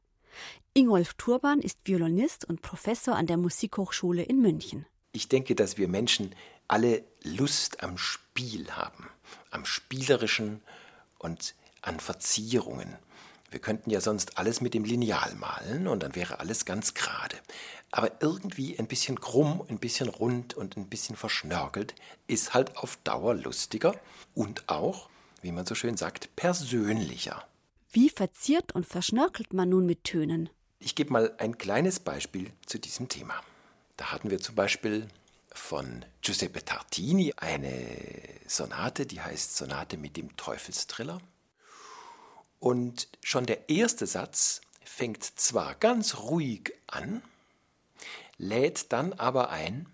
Ingolf 0.74 1.14
Turban 1.14 1.60
ist 1.60 1.80
Violinist 1.86 2.44
und 2.44 2.62
Professor 2.62 3.16
an 3.16 3.28
der 3.28 3.38
Musikhochschule 3.38 4.24
in 4.24 4.42
München. 4.42 4.86
Ich 5.14 5.30
denke, 5.30 5.56
dass 5.56 5.78
wir 5.78 5.88
Menschen 5.88 6.36
alle 6.68 7.04
Lust 7.24 7.84
am 7.84 7.98
Spiel 7.98 8.72
haben, 8.72 9.08
am 9.52 9.64
Spielerischen 9.64 10.62
und 11.20 11.56
an 11.82 12.00
Verzierungen. 12.00 12.98
Wir 13.54 13.60
könnten 13.60 13.92
ja 13.92 14.02
sonst 14.02 14.40
alles 14.40 14.62
mit 14.62 14.74
dem 14.74 14.84
Lineal 14.84 15.36
malen 15.36 15.88
und 15.88 16.02
dann 16.02 16.16
wäre 16.16 16.40
alles 16.40 16.66
ganz 16.66 16.96
gerade. 16.96 17.38
Aber 17.92 18.12
irgendwie 18.20 18.80
ein 18.80 18.88
bisschen 18.88 19.22
krumm, 19.22 19.64
ein 19.70 19.78
bisschen 19.78 20.10
rund 20.10 20.56
und 20.56 20.76
ein 20.76 20.90
bisschen 20.90 21.16
verschnörkelt 21.16 21.94
ist 22.26 22.56
halt 22.56 22.78
auf 22.78 22.98
Dauer 23.04 23.36
lustiger 23.36 23.96
und 24.34 24.68
auch, 24.70 25.08
wie 25.44 25.52
man 25.52 25.68
so 25.68 25.76
schön 25.76 25.98
sagt, 25.98 26.36
persönlicher. 26.36 27.48
Wie 27.92 28.10
verziert 28.10 28.72
und 28.74 28.88
verschnörkelt 28.88 29.54
man 29.54 29.70
nun 29.70 29.86
mit 29.86 30.04
Tönen? 30.04 30.50
Ich 30.80 30.96
gebe 30.96 31.14
mal 31.14 31.36
ein 31.38 31.60
kleines 31.60 32.00
Beispiel 32.00 32.52
zu 32.66 32.80
diesem 32.80 33.08
Thema. 33.08 33.36
Da 33.98 34.12
hatten 34.12 34.32
wir 34.32 34.40
zum 34.40 34.56
Beispiel 34.56 35.08
von 35.54 36.04
Giuseppe 36.22 36.66
Tartini 36.66 37.36
eine 37.38 37.72
Sonate, 38.48 39.06
die 39.06 39.22
heißt 39.22 39.56
Sonate 39.56 39.98
mit 39.98 40.18
dem 40.18 40.36
Teufelstriller. 40.38 41.22
Und 42.64 43.10
schon 43.22 43.46
der 43.46 43.68
erste 43.70 44.08
Satz 44.08 44.62
fängt 44.86 45.22
zwar 45.22 45.76
ganz 45.76 46.20
ruhig 46.20 46.72
an, 46.88 47.22
lädt 48.38 48.94
dann 48.94 49.12
aber 49.12 49.50
ein, 49.50 49.86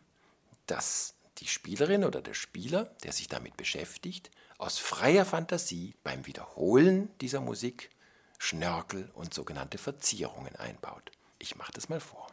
dass 0.68 1.16
die 1.40 1.48
Spielerin 1.48 2.04
oder 2.04 2.22
der 2.22 2.36
Spieler, 2.36 2.86
der 3.04 3.12
sich 3.12 3.28
damit 3.28 3.58
beschäftigt, 3.58 4.30
aus 4.60 4.78
freier 4.78 5.26
Fantasie 5.26 5.96
beim 6.04 6.28
Wiederholen 6.28 7.10
dieser 7.22 7.42
Musik 7.42 7.90
Schnörkel 8.38 9.10
und 9.16 9.34
sogenannte 9.34 9.80
Verzierungen 9.80 10.56
einbaut. 10.56 11.10
Ich 11.40 11.56
mache 11.56 11.72
das 11.72 11.90
mal 11.90 12.00
vor. 12.00 12.28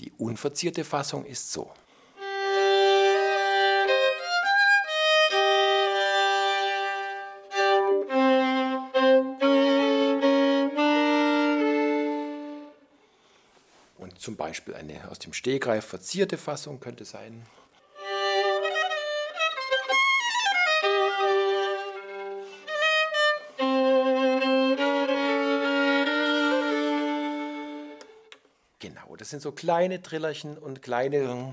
Die 0.00 0.12
unverzierte 0.18 0.84
Fassung 0.84 1.24
ist 1.24 1.50
so. 1.50 1.72
Zum 14.30 14.36
Beispiel 14.36 14.74
eine 14.76 15.10
aus 15.10 15.18
dem 15.18 15.32
Stehgreif 15.32 15.84
verzierte 15.84 16.38
Fassung 16.38 16.78
könnte 16.78 17.04
sein. 17.04 17.44
Genau, 28.78 29.16
das 29.16 29.30
sind 29.30 29.42
so 29.42 29.50
kleine 29.50 30.00
Trillerchen 30.00 30.56
und 30.56 30.80
kleine. 30.80 31.52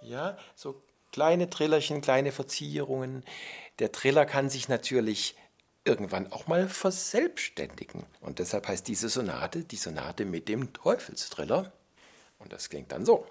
Ja, 0.00 0.38
so 0.54 0.84
kleine 1.12 1.48
Trillerchen, 1.48 2.00
kleine 2.00 2.32
Verzierungen. 2.32 3.24
Der 3.78 3.92
Triller 3.92 4.26
kann 4.26 4.50
sich 4.50 4.68
natürlich 4.68 5.36
irgendwann 5.84 6.32
auch 6.32 6.46
mal 6.46 6.68
verselbstständigen. 6.68 8.04
Und 8.20 8.38
deshalb 8.38 8.68
heißt 8.68 8.88
diese 8.88 9.08
Sonate 9.08 9.64
die 9.64 9.76
Sonate 9.76 10.24
mit 10.24 10.48
dem 10.48 10.72
Teufelstriller. 10.72 11.72
Und 12.38 12.52
das 12.52 12.68
klingt 12.68 12.92
dann 12.92 13.04
so. 13.04 13.26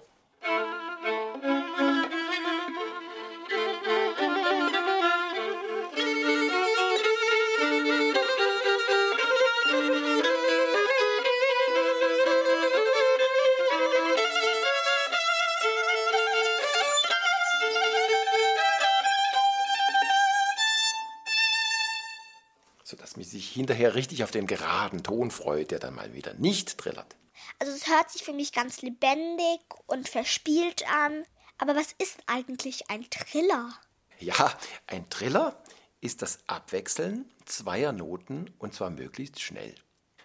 Hinterher 23.62 23.94
richtig 23.94 24.24
auf 24.24 24.30
den 24.30 24.46
geraden 24.46 25.02
Ton 25.02 25.30
freut, 25.30 25.70
der 25.70 25.78
dann 25.78 25.94
mal 25.94 26.12
wieder 26.14 26.34
nicht 26.34 26.78
trillert. 26.78 27.16
Also 27.58 27.72
es 27.72 27.86
hört 27.86 28.10
sich 28.10 28.24
für 28.24 28.32
mich 28.32 28.52
ganz 28.52 28.82
lebendig 28.82 29.60
und 29.86 30.08
verspielt 30.08 30.84
an. 30.88 31.24
Aber 31.58 31.76
was 31.76 31.92
ist 31.98 32.18
eigentlich 32.26 32.90
ein 32.90 33.08
Triller? 33.08 33.72
Ja, 34.18 34.52
ein 34.88 35.08
Triller 35.10 35.56
ist 36.00 36.22
das 36.22 36.40
Abwechseln 36.48 37.30
zweier 37.44 37.92
Noten 37.92 38.52
und 38.58 38.74
zwar 38.74 38.90
möglichst 38.90 39.40
schnell. 39.40 39.74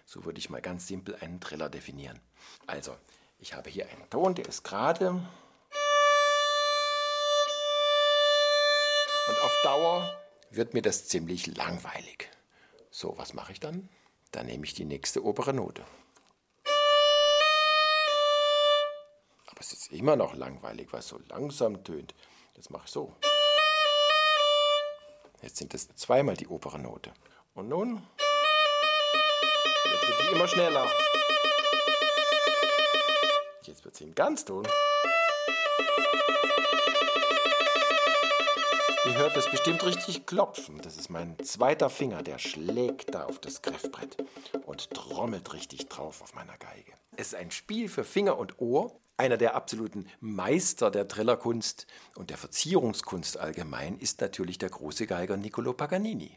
So 0.04 0.24
würde 0.24 0.38
ich 0.38 0.50
mal 0.50 0.60
ganz 0.60 0.88
simpel 0.88 1.16
einen 1.20 1.40
Triller 1.40 1.68
definieren. 1.68 2.20
Also, 2.66 2.96
ich 3.38 3.54
habe 3.54 3.70
hier 3.70 3.88
einen 3.88 4.10
Ton, 4.10 4.34
der 4.34 4.46
ist 4.46 4.64
gerade. 4.64 5.10
Und 9.28 9.40
auf 9.42 9.60
Dauer 9.62 10.20
wird 10.50 10.74
mir 10.74 10.82
das 10.82 11.06
ziemlich 11.06 11.46
langweilig. 11.46 12.28
So, 12.90 13.16
was 13.18 13.34
mache 13.34 13.52
ich 13.52 13.60
dann? 13.60 13.88
Dann 14.32 14.46
nehme 14.46 14.64
ich 14.64 14.74
die 14.74 14.84
nächste 14.84 15.24
obere 15.24 15.52
Note. 15.52 15.84
Aber 19.46 19.60
es 19.60 19.72
ist 19.72 19.92
immer 19.92 20.16
noch 20.16 20.34
langweilig, 20.34 20.92
weil 20.92 21.00
es 21.00 21.08
so 21.08 21.18
langsam 21.28 21.84
tönt. 21.84 22.14
Jetzt 22.54 22.70
mache 22.70 22.84
ich 22.86 22.90
so. 22.90 23.14
Jetzt 25.42 25.56
sind 25.56 25.74
es 25.74 25.88
zweimal 25.94 26.36
die 26.36 26.48
obere 26.48 26.78
Note. 26.78 27.12
Und 27.54 27.68
nun? 27.68 28.06
Jetzt 29.84 30.08
wird 30.08 30.20
die 30.20 30.34
immer 30.34 30.48
schneller. 30.48 30.90
Jetzt 33.62 33.84
wird 33.84 33.96
sie 33.96 34.04
im 34.04 34.14
Ganzton. 34.14 34.66
Ihr 39.08 39.16
hört 39.16 39.38
es 39.38 39.50
bestimmt 39.50 39.82
richtig 39.86 40.26
klopfen. 40.26 40.82
Das 40.82 40.98
ist 40.98 41.08
mein 41.08 41.38
zweiter 41.42 41.88
Finger, 41.88 42.22
der 42.22 42.38
schlägt 42.38 43.14
da 43.14 43.24
auf 43.24 43.38
das 43.38 43.62
Griffbrett 43.62 44.18
und 44.66 44.90
trommelt 44.90 45.54
richtig 45.54 45.88
drauf 45.88 46.20
auf 46.20 46.34
meiner 46.34 46.58
Geige. 46.58 46.92
Es 47.16 47.28
ist 47.28 47.34
ein 47.34 47.50
Spiel 47.50 47.88
für 47.88 48.04
Finger 48.04 48.36
und 48.36 48.60
Ohr. 48.60 49.00
Einer 49.16 49.38
der 49.38 49.54
absoluten 49.54 50.06
Meister 50.20 50.90
der 50.90 51.08
Trillerkunst 51.08 51.86
und 52.16 52.28
der 52.28 52.36
Verzierungskunst 52.36 53.38
allgemein 53.38 53.98
ist 53.98 54.20
natürlich 54.20 54.58
der 54.58 54.68
große 54.68 55.06
Geiger 55.06 55.38
Niccolo 55.38 55.72
Paganini. 55.72 56.36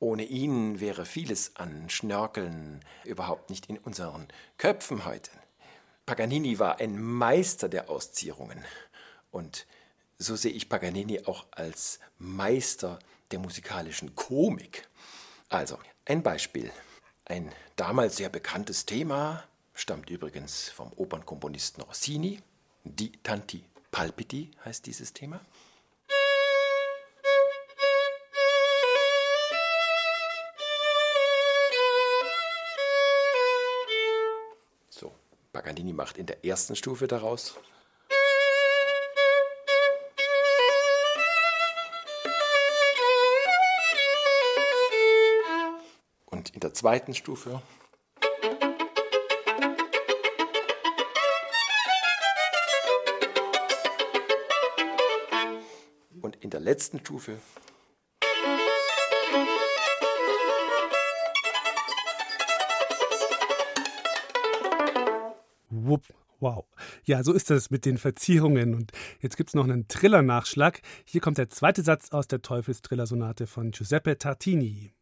Ohne 0.00 0.24
ihn 0.24 0.80
wäre 0.80 1.06
vieles 1.06 1.54
an 1.54 1.88
Schnörkeln 1.88 2.84
überhaupt 3.04 3.50
nicht 3.50 3.66
in 3.66 3.78
unseren 3.78 4.26
Köpfen 4.58 5.04
heute. 5.04 5.30
Paganini 6.06 6.58
war 6.58 6.80
ein 6.80 7.00
Meister 7.00 7.68
der 7.68 7.88
Auszierungen 7.88 8.64
und 9.30 9.68
so 10.18 10.36
sehe 10.36 10.52
ich 10.52 10.68
Paganini 10.68 11.24
auch 11.26 11.46
als 11.50 12.00
Meister 12.18 12.98
der 13.30 13.38
musikalischen 13.38 14.14
Komik. 14.14 14.88
Also, 15.48 15.78
ein 16.04 16.22
Beispiel. 16.22 16.70
Ein 17.24 17.52
damals 17.76 18.16
sehr 18.16 18.28
bekanntes 18.28 18.86
Thema 18.86 19.44
stammt 19.74 20.08
übrigens 20.10 20.70
vom 20.70 20.92
Opernkomponisten 20.94 21.82
Rossini. 21.82 22.40
Die 22.84 23.12
Tanti 23.22 23.64
Palpiti 23.90 24.50
heißt 24.64 24.86
dieses 24.86 25.12
Thema. 25.12 25.40
So, 34.88 35.12
Paganini 35.52 35.92
macht 35.92 36.16
in 36.16 36.26
der 36.26 36.44
ersten 36.44 36.76
Stufe 36.76 37.06
daraus 37.06 37.56
und 46.46 46.54
in 46.54 46.60
der 46.60 46.72
zweiten 46.72 47.12
Stufe 47.14 47.60
und 56.22 56.36
in 56.36 56.50
der 56.50 56.60
letzten 56.60 57.00
Stufe 57.00 57.38
Wupp, 65.68 66.02
wow. 66.40 66.64
Ja, 67.04 67.22
so 67.22 67.32
ist 67.32 67.50
das 67.50 67.70
mit 67.70 67.84
den 67.84 67.96
Verzierungen. 67.96 68.74
Und 68.74 68.90
jetzt 69.20 69.36
gibt 69.36 69.50
es 69.50 69.54
noch 69.54 69.62
einen 69.62 69.86
Triller-Nachschlag. 69.86 70.80
Hier 71.04 71.20
kommt 71.20 71.38
der 71.38 71.48
zweite 71.48 71.82
Satz 71.82 72.10
aus 72.10 72.26
der 72.26 72.42
Teufelstriller-Sonate 72.42 73.46
von 73.46 73.70
Giuseppe 73.70 74.18
Tartini. 74.18 74.95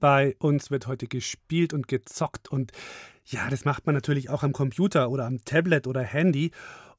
Bei 0.00 0.34
uns 0.38 0.70
wird 0.70 0.86
heute 0.86 1.06
gespielt 1.06 1.74
und 1.74 1.86
gezockt 1.86 2.48
und 2.48 2.72
ja, 3.26 3.48
das 3.48 3.64
macht 3.64 3.86
man 3.86 3.94
natürlich 3.94 4.30
auch 4.30 4.42
am 4.42 4.52
Computer 4.52 5.10
oder 5.10 5.26
am 5.26 5.44
Tablet 5.44 5.86
oder 5.86 6.02
Handy. 6.02 6.50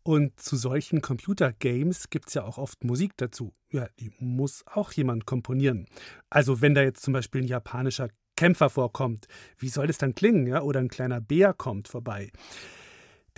Und 0.04 0.40
zu 0.40 0.56
solchen 0.56 1.02
Computergames 1.02 2.10
gibt 2.10 2.30
es 2.30 2.34
ja 2.36 2.44
auch 2.44 2.58
oft 2.58 2.84
Musik 2.84 3.14
dazu. 3.18 3.54
Ja, 3.72 3.88
die 4.00 4.12
muss 4.20 4.64
auch 4.66 4.92
jemand 4.94 5.26
komponieren. 5.26 5.88
Also 6.30 6.62
wenn 6.62 6.74
da 6.74 6.82
jetzt 6.82 7.04
zum 7.04 7.14
Beispiel 7.14 7.42
ein 7.42 7.48
japanischer 7.48 8.10
Kämpfer 8.36 8.70
vorkommt, 8.70 9.28
wie 9.60 9.70
soll 9.70 9.88
das 9.88 10.00
dann 10.00 10.16
klingen? 10.16 10.48
Ja? 10.48 10.62
Oder 10.62 10.80
ein 10.80 10.88
kleiner 10.88 11.22
Bär 11.22 11.54
kommt 11.54 11.88
vorbei. 11.88 12.32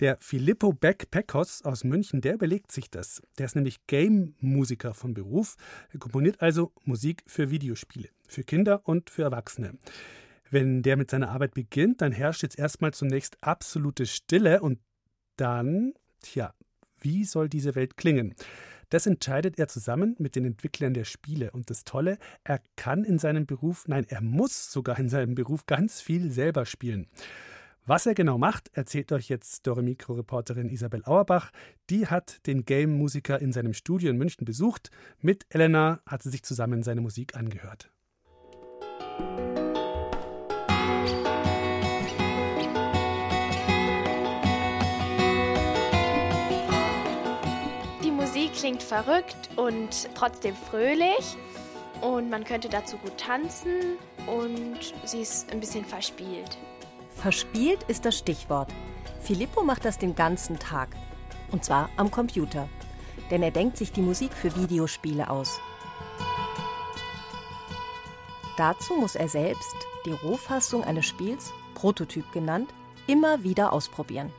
Der 0.00 0.16
Filippo 0.18 0.72
Beck 0.72 1.08
Pekos 1.12 1.62
aus 1.62 1.84
München, 1.84 2.20
der 2.20 2.34
überlegt 2.34 2.72
sich 2.72 2.90
das. 2.90 3.22
Der 3.38 3.46
ist 3.46 3.54
nämlich 3.54 3.86
Game-Musiker 3.86 4.92
von 4.92 5.14
Beruf. 5.14 5.54
Er 5.92 6.00
komponiert 6.00 6.42
also 6.42 6.72
Musik 6.84 7.22
für 7.28 7.50
Videospiele, 7.50 8.08
für 8.26 8.42
Kinder 8.42 8.82
und 8.88 9.08
für 9.08 9.22
Erwachsene. 9.22 9.78
Wenn 10.50 10.82
der 10.82 10.96
mit 10.96 11.12
seiner 11.12 11.30
Arbeit 11.30 11.54
beginnt, 11.54 12.02
dann 12.02 12.10
herrscht 12.10 12.42
jetzt 12.42 12.58
erstmal 12.58 12.92
zunächst 12.92 13.38
absolute 13.40 14.06
Stille 14.06 14.60
und 14.62 14.80
dann, 15.36 15.94
tja, 16.20 16.54
wie 17.00 17.24
soll 17.24 17.48
diese 17.48 17.76
Welt 17.76 17.96
klingen? 17.96 18.34
Das 18.90 19.06
entscheidet 19.06 19.60
er 19.60 19.68
zusammen 19.68 20.16
mit 20.18 20.34
den 20.34 20.44
Entwicklern 20.44 20.94
der 20.94 21.04
Spiele. 21.04 21.52
Und 21.52 21.70
das 21.70 21.84
Tolle, 21.84 22.18
er 22.42 22.60
kann 22.76 23.04
in 23.04 23.18
seinem 23.20 23.46
Beruf, 23.46 23.86
nein, 23.86 24.06
er 24.08 24.20
muss 24.22 24.72
sogar 24.72 24.98
in 24.98 25.08
seinem 25.08 25.36
Beruf 25.36 25.66
ganz 25.66 26.00
viel 26.00 26.32
selber 26.32 26.66
spielen. 26.66 27.06
Was 27.86 28.06
er 28.06 28.14
genau 28.14 28.38
macht, 28.38 28.70
erzählt 28.72 29.12
euch 29.12 29.28
jetzt 29.28 29.66
Doremikro-Reporterin 29.66 30.70
Isabel 30.70 31.04
Auerbach. 31.04 31.50
Die 31.90 32.06
hat 32.06 32.46
den 32.46 32.64
Game-Musiker 32.64 33.38
in 33.42 33.52
seinem 33.52 33.74
Studio 33.74 34.08
in 34.08 34.16
München 34.16 34.46
besucht. 34.46 34.90
Mit 35.20 35.44
Elena 35.50 36.00
hat 36.06 36.22
sie 36.22 36.30
sich 36.30 36.42
zusammen 36.44 36.82
seine 36.82 37.02
Musik 37.02 37.36
angehört. 37.36 37.90
Die 48.02 48.10
Musik 48.10 48.54
klingt 48.54 48.82
verrückt 48.82 49.50
und 49.56 50.08
trotzdem 50.14 50.54
fröhlich. 50.56 51.36
Und 52.00 52.30
man 52.30 52.44
könnte 52.44 52.70
dazu 52.70 52.96
gut 52.96 53.18
tanzen 53.18 53.98
und 54.26 54.94
sie 55.04 55.20
ist 55.20 55.52
ein 55.52 55.60
bisschen 55.60 55.84
verspielt. 55.84 56.56
Verspielt 57.14 57.82
ist 57.84 58.04
das 58.04 58.18
Stichwort. 58.18 58.70
Filippo 59.22 59.62
macht 59.62 59.84
das 59.84 59.98
den 59.98 60.14
ganzen 60.14 60.58
Tag. 60.58 60.88
Und 61.50 61.64
zwar 61.64 61.88
am 61.96 62.10
Computer. 62.10 62.68
Denn 63.30 63.42
er 63.42 63.50
denkt 63.50 63.78
sich 63.78 63.92
die 63.92 64.02
Musik 64.02 64.32
für 64.32 64.54
Videospiele 64.54 65.30
aus. 65.30 65.60
Dazu 68.56 68.94
muss 68.94 69.14
er 69.14 69.28
selbst 69.28 69.74
die 70.04 70.12
Rohfassung 70.12 70.84
eines 70.84 71.06
Spiels, 71.06 71.52
Prototyp 71.74 72.30
genannt, 72.32 72.72
immer 73.06 73.42
wieder 73.42 73.72
ausprobieren. 73.72 74.32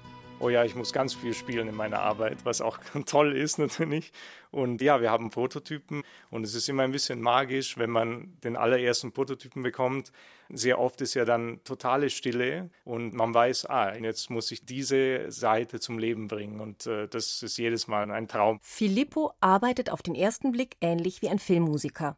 Oh 0.46 0.50
ja, 0.50 0.64
ich 0.64 0.76
muss 0.76 0.94
ganz 0.94 1.16
viel 1.16 1.34
spielen 1.34 1.68
in 1.70 1.76
meiner 1.76 2.02
Arbeit, 2.02 2.46
was 2.46 2.62
auch 2.62 2.78
toll 3.08 3.36
ist 3.36 3.58
natürlich. 3.58 4.12
Und 4.52 4.80
ja, 4.80 5.02
wir 5.02 5.10
haben 5.10 5.32
Prototypen 5.32 6.04
und 6.30 6.44
es 6.44 6.54
ist 6.54 6.70
immer 6.70 6.84
ein 6.84 6.92
bisschen 6.92 7.20
magisch, 7.20 7.80
wenn 7.80 7.90
man 7.90 8.38
den 8.44 8.56
allerersten 8.56 9.12
Prototypen 9.12 9.64
bekommt. 9.64 10.12
Sehr 10.50 10.78
oft 10.78 11.02
ist 11.02 11.16
ja 11.16 11.26
dann 11.26 11.62
totale 11.64 12.12
Stille 12.12 12.70
und 12.84 13.16
man 13.16 13.34
weiß, 13.34 13.66
ah, 13.72 13.96
jetzt 13.96 14.30
muss 14.30 14.52
ich 14.52 14.64
diese 14.64 15.32
Seite 15.32 15.80
zum 15.80 15.98
Leben 15.98 16.28
bringen 16.28 16.60
und 16.60 16.86
äh, 16.86 17.08
das 17.08 17.42
ist 17.42 17.58
jedes 17.58 17.88
Mal 17.88 18.12
ein 18.12 18.28
Traum. 18.28 18.60
Filippo 18.62 19.34
arbeitet 19.40 19.90
auf 19.90 20.04
den 20.04 20.14
ersten 20.14 20.52
Blick 20.52 20.78
ähnlich 20.80 21.24
wie 21.24 21.30
ein 21.30 21.40
Filmmusiker. 21.40 22.18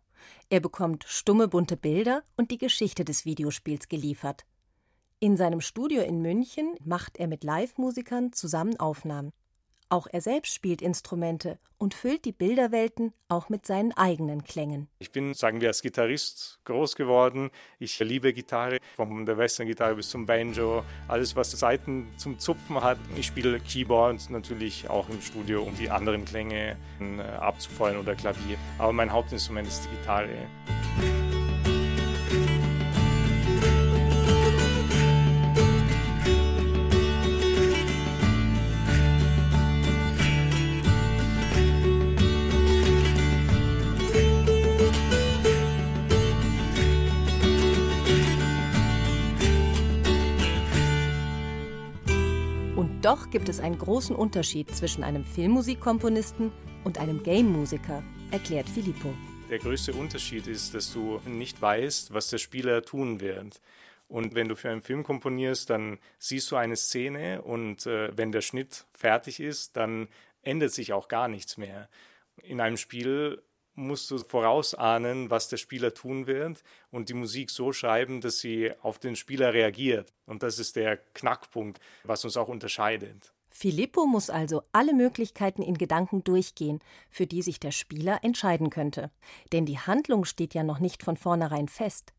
Er 0.49 0.59
bekommt 0.59 1.05
stumme 1.07 1.47
bunte 1.47 1.77
Bilder 1.77 2.23
und 2.35 2.51
die 2.51 2.57
Geschichte 2.57 3.05
des 3.05 3.23
Videospiels 3.23 3.87
geliefert. 3.87 4.45
In 5.19 5.35
seinem 5.35 5.61
Studio 5.61 6.03
in 6.03 6.21
München 6.21 6.75
macht 6.85 7.17
er 7.17 7.27
mit 7.27 7.43
Live-Musikern 7.43 8.33
zusammen 8.33 8.79
Aufnahmen. 8.79 9.31
Auch 9.89 10.05
er 10.11 10.21
selbst 10.21 10.53
spielt 10.53 10.79
Instrumente 10.79 11.57
und 11.79 11.95
füllt 11.95 12.23
die 12.25 12.31
Bilderwelten 12.31 13.13
auch 13.27 13.49
mit 13.49 13.65
seinen 13.65 13.93
eigenen 13.93 14.43
Klängen. 14.43 14.89
Ich 14.99 15.11
bin, 15.11 15.33
sagen 15.33 15.59
wir, 15.59 15.69
als 15.69 15.81
Gitarrist 15.81 16.59
groß 16.65 16.95
geworden. 16.95 17.49
Ich 17.79 17.97
liebe 17.97 18.31
Gitarre, 18.31 18.77
von 18.95 19.25
der 19.25 19.39
Western-Gitarre 19.39 19.95
bis 19.95 20.09
zum 20.09 20.27
Banjo, 20.27 20.83
alles, 21.07 21.35
was 21.35 21.49
Seiten 21.51 22.09
zum 22.17 22.37
Zupfen 22.37 22.83
hat. 22.83 22.99
Ich 23.15 23.25
spiele 23.25 23.59
Keyboard 23.59 24.29
natürlich 24.29 24.87
auch 24.87 25.09
im 25.09 25.21
Studio, 25.21 25.63
um 25.63 25.75
die 25.77 25.89
anderen 25.89 26.25
Klänge 26.25 26.77
äh, 26.99 27.21
abzufeuern 27.39 27.97
oder 27.97 28.13
Klavier. 28.13 28.57
Aber 28.77 28.93
mein 28.93 29.11
Hauptinstrument 29.11 29.67
ist 29.67 29.85
die 29.85 29.97
Gitarre. 29.97 30.37
Doch 53.07 53.29
gibt 53.29 53.47
es 53.47 53.61
einen 53.61 53.77
großen 53.77 54.13
Unterschied 54.13 54.69
zwischen 54.75 55.01
einem 55.01 55.23
Filmmusikkomponisten 55.23 56.51
und 56.83 56.97
einem 56.97 57.23
Game-Musiker, 57.23 58.03
erklärt 58.31 58.67
Filippo. 58.67 59.13
Der 59.49 59.59
größte 59.59 59.93
Unterschied 59.93 60.45
ist, 60.45 60.73
dass 60.73 60.91
du 60.91 61.21
nicht 61.25 61.61
weißt, 61.61 62.13
was 62.13 62.29
der 62.29 62.37
Spieler 62.37 62.81
tun 62.81 63.21
wird. 63.21 63.61
Und 64.09 64.35
wenn 64.35 64.49
du 64.49 64.57
für 64.57 64.69
einen 64.69 64.81
Film 64.81 65.03
komponierst, 65.03 65.69
dann 65.69 65.99
siehst 66.19 66.51
du 66.51 66.57
eine 66.57 66.75
Szene 66.75 67.43
und 67.43 67.85
äh, 67.85 68.09
wenn 68.17 68.33
der 68.33 68.41
Schnitt 68.41 68.83
fertig 68.91 69.39
ist, 69.39 69.77
dann 69.77 70.09
ändert 70.41 70.73
sich 70.73 70.91
auch 70.91 71.07
gar 71.07 71.29
nichts 71.29 71.55
mehr. 71.55 71.87
In 72.43 72.59
einem 72.59 72.75
Spiel 72.75 73.41
musst 73.77 74.09
du 74.11 74.17
vorausahnen, 74.17 75.29
was 75.29 75.49
der 75.49 75.57
Spieler 75.57 75.93
tun 75.93 76.27
wird 76.27 76.63
und 76.91 77.09
die 77.09 77.13
Musik 77.13 77.49
so 77.49 77.71
schreiben, 77.71 78.19
dass 78.21 78.39
sie 78.39 78.71
auf 78.81 78.99
den 78.99 79.15
Spieler 79.15 79.53
reagiert. 79.53 80.13
Und 80.25 80.43
das 80.43 80.59
ist 80.59 80.75
der 80.75 80.97
Knackpunkt, 80.97 81.79
was 82.03 82.25
uns 82.25 82.35
auch 82.35 82.47
unterscheidet. 82.47 83.31
Filippo 83.49 84.05
muss 84.05 84.29
also 84.29 84.63
alle 84.71 84.93
Möglichkeiten 84.93 85.61
in 85.61 85.77
Gedanken 85.77 86.23
durchgehen, 86.23 86.79
für 87.09 87.25
die 87.25 87.41
sich 87.41 87.59
der 87.59 87.71
Spieler 87.71 88.23
entscheiden 88.23 88.69
könnte. 88.69 89.09
Denn 89.51 89.65
die 89.65 89.79
Handlung 89.79 90.25
steht 90.25 90.53
ja 90.53 90.63
noch 90.63 90.79
nicht 90.79 91.03
von 91.03 91.17
vornherein 91.17 91.67
fest. 91.67 92.13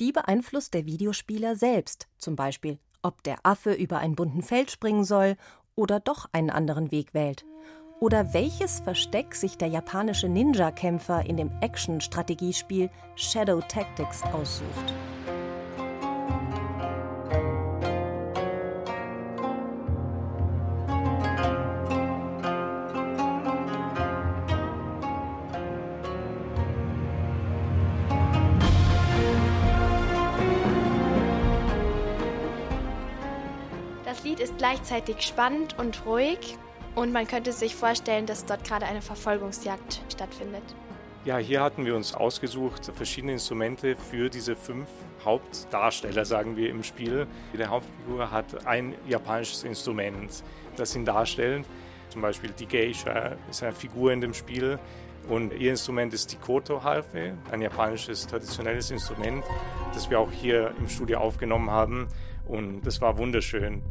Die 0.00 0.12
beeinflusst 0.12 0.74
der 0.74 0.86
Videospieler 0.86 1.56
selbst, 1.56 2.08
zum 2.18 2.36
Beispiel, 2.36 2.78
ob 3.02 3.22
der 3.22 3.38
Affe 3.44 3.72
über 3.72 3.98
einen 3.98 4.16
bunten 4.16 4.42
Feld 4.42 4.70
springen 4.70 5.04
soll 5.04 5.36
oder 5.76 6.00
doch 6.00 6.28
einen 6.32 6.50
anderen 6.50 6.90
Weg 6.90 7.14
wählt. 7.14 7.44
Oder 8.04 8.34
welches 8.34 8.80
Versteck 8.80 9.34
sich 9.34 9.56
der 9.56 9.68
japanische 9.68 10.28
Ninja-Kämpfer 10.28 11.24
in 11.24 11.38
dem 11.38 11.50
Action-Strategiespiel 11.62 12.90
Shadow 13.14 13.62
Tactics 13.62 14.22
aussucht. 14.24 14.92
Das 34.04 34.22
Lied 34.24 34.40
ist 34.40 34.58
gleichzeitig 34.58 35.22
spannend 35.22 35.78
und 35.78 36.04
ruhig 36.04 36.58
und 36.94 37.12
man 37.12 37.26
könnte 37.26 37.52
sich 37.52 37.74
vorstellen, 37.74 38.26
dass 38.26 38.46
dort 38.46 38.64
gerade 38.64 38.86
eine 38.86 39.02
Verfolgungsjagd 39.02 40.02
stattfindet. 40.12 40.62
Ja, 41.24 41.38
hier 41.38 41.62
hatten 41.62 41.86
wir 41.86 41.96
uns 41.96 42.14
ausgesucht 42.14 42.92
verschiedene 42.94 43.32
Instrumente 43.32 43.96
für 43.96 44.28
diese 44.28 44.54
fünf 44.54 44.88
Hauptdarsteller, 45.24 46.26
sagen 46.26 46.56
wir 46.56 46.68
im 46.68 46.82
Spiel. 46.82 47.26
Jede 47.52 47.68
Hauptfigur 47.68 48.30
hat 48.30 48.66
ein 48.66 48.94
japanisches 49.08 49.64
Instrument, 49.64 50.44
das 50.76 50.94
ihn 50.94 51.06
darstellt. 51.06 51.64
Zum 52.10 52.20
Beispiel 52.20 52.50
die 52.50 52.66
Geisha 52.66 53.36
ist 53.48 53.62
eine 53.62 53.72
Figur 53.72 54.12
in 54.12 54.20
dem 54.20 54.34
Spiel 54.34 54.78
und 55.28 55.54
ihr 55.54 55.70
Instrument 55.70 56.12
ist 56.12 56.30
die 56.30 56.36
Koto-Harfe, 56.36 57.38
ein 57.50 57.62
japanisches 57.62 58.26
traditionelles 58.26 58.90
Instrument, 58.90 59.42
das 59.94 60.10
wir 60.10 60.20
auch 60.20 60.30
hier 60.30 60.74
im 60.78 60.90
Studio 60.90 61.20
aufgenommen 61.20 61.70
haben 61.70 62.06
und 62.46 62.82
das 62.82 63.00
war 63.00 63.16
wunderschön. 63.16 63.82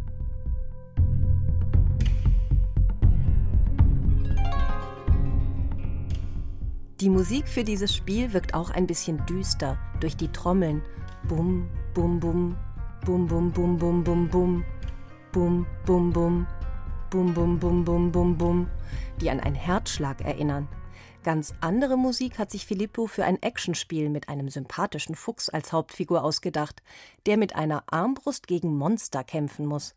Die 7.03 7.09
Musik 7.09 7.49
für 7.49 7.65
dieses 7.65 7.93
Spiel 7.93 8.31
wirkt 8.31 8.53
auch 8.53 8.69
ein 8.69 8.87
bisschen 8.87 9.25
düster 9.25 9.77
durch 9.99 10.15
die 10.15 10.31
Trommeln. 10.31 10.81
Bum, 11.27 11.69
bum, 11.93 12.17
bum, 12.17 12.57
bum, 13.03 13.27
bum, 13.27 13.51
bum, 13.51 13.77
bum, 13.77 14.03
bum, 14.29 14.29
bum, 14.29 14.65
bum, 15.33 15.67
bum, 15.83 16.13
bum, 16.13 16.47
bum, 17.11 17.33
bum, 17.33 17.59
bum, 17.59 17.83
bum, 17.83 18.11
bum, 18.13 18.37
bum, 18.37 18.69
die 19.19 19.29
an 19.29 19.41
einen 19.41 19.57
Herzschlag 19.57 20.21
erinnern. 20.21 20.69
Ganz 21.23 21.53
andere 21.59 21.97
Musik 21.97 22.39
hat 22.39 22.49
sich 22.49 22.65
Filippo 22.65 23.07
für 23.07 23.25
ein 23.25 23.41
Actionspiel 23.41 24.07
mit 24.07 24.29
einem 24.29 24.47
sympathischen 24.47 25.15
Fuchs 25.15 25.49
als 25.49 25.73
Hauptfigur 25.73 26.23
ausgedacht, 26.23 26.81
der 27.25 27.35
mit 27.35 27.53
einer 27.53 27.83
Armbrust 27.87 28.47
gegen 28.47 28.77
Monster 28.77 29.25
kämpfen 29.25 29.65
muss. 29.65 29.93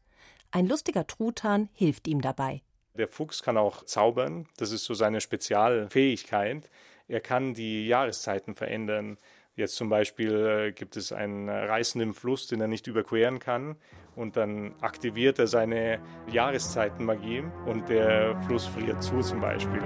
Ein 0.51 0.67
lustiger 0.67 1.07
Truthahn 1.07 1.69
hilft 1.73 2.09
ihm 2.09 2.21
dabei. 2.21 2.63
Der 2.97 3.07
Fuchs 3.07 3.43
kann 3.43 3.59
auch 3.59 3.85
zaubern, 3.85 4.49
das 4.57 4.73
ist 4.73 4.85
so 4.85 4.95
seine 4.95 5.21
Spezialfähigkeit. 5.21 6.69
Er 7.09 7.21
kann 7.21 7.55
die 7.55 7.87
Jahreszeiten 7.87 8.55
verändern. 8.55 9.17
Jetzt 9.55 9.77
zum 9.77 9.89
Beispiel 9.89 10.69
äh, 10.69 10.73
gibt 10.73 10.97
es 10.97 11.13
einen 11.13 11.49
reißenden 11.49 12.15
Fluss, 12.15 12.49
den 12.49 12.61
er 12.61 12.69
nicht 12.69 12.89
überqueren 12.89 13.39
kann. 13.39 13.77
Und 14.17 14.37
dann 14.37 14.75
aktiviert 14.81 15.39
er 15.39 15.47
seine 15.47 16.01
Jahreszeitenmagie 16.33 17.45
und 17.67 17.89
der 17.89 18.37
Fluss 18.47 18.67
friert 18.67 19.03
zu 19.03 19.21
zum 19.21 19.41
Beispiel. 19.41 19.83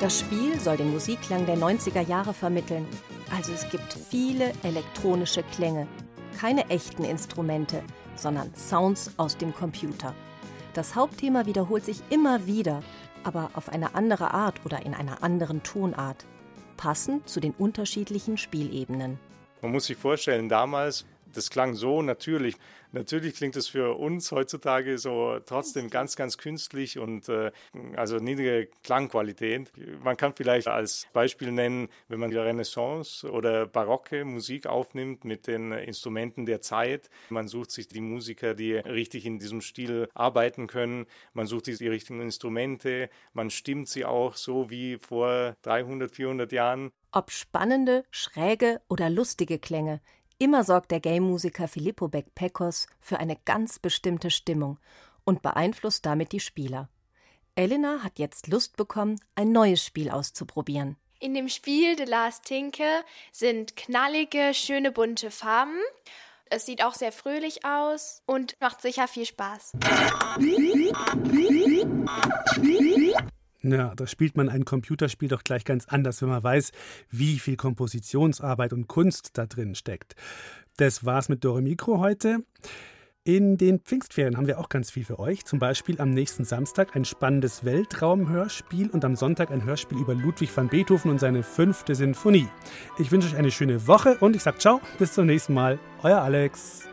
Das 0.00 0.20
Spiel 0.20 0.45
soll 0.66 0.76
den 0.76 0.90
Musikklang 0.90 1.46
der 1.46 1.56
90er 1.56 2.00
Jahre 2.00 2.34
vermitteln. 2.34 2.88
Also 3.30 3.52
es 3.52 3.70
gibt 3.70 3.96
viele 4.10 4.52
elektronische 4.64 5.44
Klänge. 5.44 5.86
Keine 6.40 6.68
echten 6.70 7.04
Instrumente, 7.04 7.84
sondern 8.16 8.52
Sounds 8.56 9.12
aus 9.16 9.36
dem 9.36 9.54
Computer. 9.54 10.12
Das 10.74 10.96
Hauptthema 10.96 11.46
wiederholt 11.46 11.84
sich 11.84 12.02
immer 12.10 12.48
wieder, 12.48 12.82
aber 13.22 13.50
auf 13.54 13.68
eine 13.68 13.94
andere 13.94 14.34
Art 14.34 14.56
oder 14.64 14.84
in 14.84 14.92
einer 14.92 15.22
anderen 15.22 15.62
Tonart. 15.62 16.26
Passend 16.76 17.28
zu 17.28 17.38
den 17.38 17.52
unterschiedlichen 17.52 18.36
Spielebenen. 18.36 19.20
Man 19.62 19.70
muss 19.70 19.86
sich 19.86 19.96
vorstellen, 19.96 20.48
damals, 20.48 21.06
das 21.32 21.50
klang 21.50 21.74
so 21.74 22.02
natürlich. 22.02 22.56
Natürlich 22.92 23.34
klingt 23.34 23.56
es 23.56 23.68
für 23.68 23.96
uns 23.96 24.32
heutzutage 24.32 24.96
so 24.98 25.38
trotzdem 25.44 25.90
ganz, 25.90 26.16
ganz 26.16 26.38
künstlich 26.38 26.98
und 26.98 27.28
äh, 27.28 27.50
also 27.94 28.16
niedrige 28.16 28.68
Klangqualität. 28.84 29.70
Man 30.02 30.16
kann 30.16 30.32
vielleicht 30.32 30.68
als 30.68 31.06
Beispiel 31.12 31.52
nennen, 31.52 31.88
wenn 32.08 32.20
man 32.20 32.30
die 32.30 32.38
Renaissance 32.38 33.30
oder 33.30 33.66
barocke 33.66 34.24
Musik 34.24 34.66
aufnimmt 34.66 35.24
mit 35.24 35.46
den 35.46 35.72
Instrumenten 35.72 36.46
der 36.46 36.60
Zeit. 36.60 37.10
Man 37.28 37.48
sucht 37.48 37.70
sich 37.70 37.88
die 37.88 38.00
Musiker, 38.00 38.54
die 38.54 38.74
richtig 38.74 39.26
in 39.26 39.38
diesem 39.38 39.60
Stil 39.60 40.08
arbeiten 40.14 40.66
können. 40.66 41.06
Man 41.34 41.46
sucht 41.46 41.66
die 41.66 41.88
richtigen 41.88 42.20
Instrumente. 42.22 43.10
Man 43.32 43.50
stimmt 43.50 43.88
sie 43.88 44.04
auch 44.04 44.36
so 44.36 44.70
wie 44.70 44.96
vor 44.96 45.54
300, 45.62 46.10
400 46.10 46.52
Jahren. 46.52 46.92
Ob 47.12 47.30
spannende, 47.30 48.04
schräge 48.10 48.80
oder 48.88 49.08
lustige 49.08 49.58
Klänge, 49.58 50.00
Immer 50.38 50.64
sorgt 50.64 50.90
der 50.90 51.00
Game-Musiker 51.00 51.66
Filippo 51.66 52.08
Beck-Pecos 52.08 52.88
für 53.00 53.18
eine 53.18 53.36
ganz 53.46 53.78
bestimmte 53.78 54.30
Stimmung 54.30 54.78
und 55.24 55.40
beeinflusst 55.40 56.04
damit 56.04 56.32
die 56.32 56.40
Spieler. 56.40 56.90
Elena 57.54 58.02
hat 58.02 58.18
jetzt 58.18 58.48
Lust 58.48 58.76
bekommen, 58.76 59.18
ein 59.34 59.50
neues 59.50 59.82
Spiel 59.82 60.10
auszuprobieren. 60.10 60.96
In 61.20 61.32
dem 61.32 61.48
Spiel 61.48 61.96
The 61.96 62.04
Last 62.04 62.44
Tinker 62.44 63.02
sind 63.32 63.76
knallige, 63.76 64.52
schöne 64.52 64.92
bunte 64.92 65.30
Farben. 65.30 65.80
Es 66.50 66.66
sieht 66.66 66.84
auch 66.84 66.92
sehr 66.92 67.12
fröhlich 67.12 67.64
aus 67.64 68.22
und 68.26 68.60
macht 68.60 68.82
sicher 68.82 69.08
viel 69.08 69.24
Spaß. 69.24 69.72
Ja, 73.72 73.94
da 73.96 74.06
spielt 74.06 74.36
man 74.36 74.48
ein 74.48 74.64
Computerspiel 74.64 75.28
doch 75.28 75.42
gleich 75.42 75.64
ganz 75.64 75.86
anders, 75.88 76.22
wenn 76.22 76.28
man 76.28 76.42
weiß, 76.42 76.70
wie 77.10 77.38
viel 77.38 77.56
Kompositionsarbeit 77.56 78.72
und 78.72 78.86
Kunst 78.86 79.30
da 79.34 79.46
drin 79.46 79.74
steckt. 79.74 80.14
Das 80.76 81.04
war's 81.04 81.28
mit 81.28 81.44
Dore 81.44 81.62
Mikro 81.62 81.98
heute. 81.98 82.44
In 83.24 83.56
den 83.56 83.80
Pfingstferien 83.80 84.36
haben 84.36 84.46
wir 84.46 84.60
auch 84.60 84.68
ganz 84.68 84.92
viel 84.92 85.04
für 85.04 85.18
euch. 85.18 85.44
Zum 85.44 85.58
Beispiel 85.58 86.00
am 86.00 86.10
nächsten 86.10 86.44
Samstag 86.44 86.94
ein 86.94 87.04
spannendes 87.04 87.64
Weltraumhörspiel 87.64 88.88
und 88.90 89.04
am 89.04 89.16
Sonntag 89.16 89.50
ein 89.50 89.64
Hörspiel 89.64 89.98
über 89.98 90.14
Ludwig 90.14 90.56
van 90.56 90.68
Beethoven 90.68 91.10
und 91.10 91.18
seine 91.18 91.42
fünfte 91.42 91.96
Sinfonie. 91.96 92.48
Ich 93.00 93.10
wünsche 93.10 93.26
euch 93.26 93.36
eine 93.36 93.50
schöne 93.50 93.88
Woche 93.88 94.16
und 94.20 94.36
ich 94.36 94.44
sage 94.44 94.58
ciao, 94.58 94.80
bis 95.00 95.14
zum 95.14 95.26
nächsten 95.26 95.54
Mal. 95.54 95.80
Euer 96.04 96.20
Alex. 96.20 96.88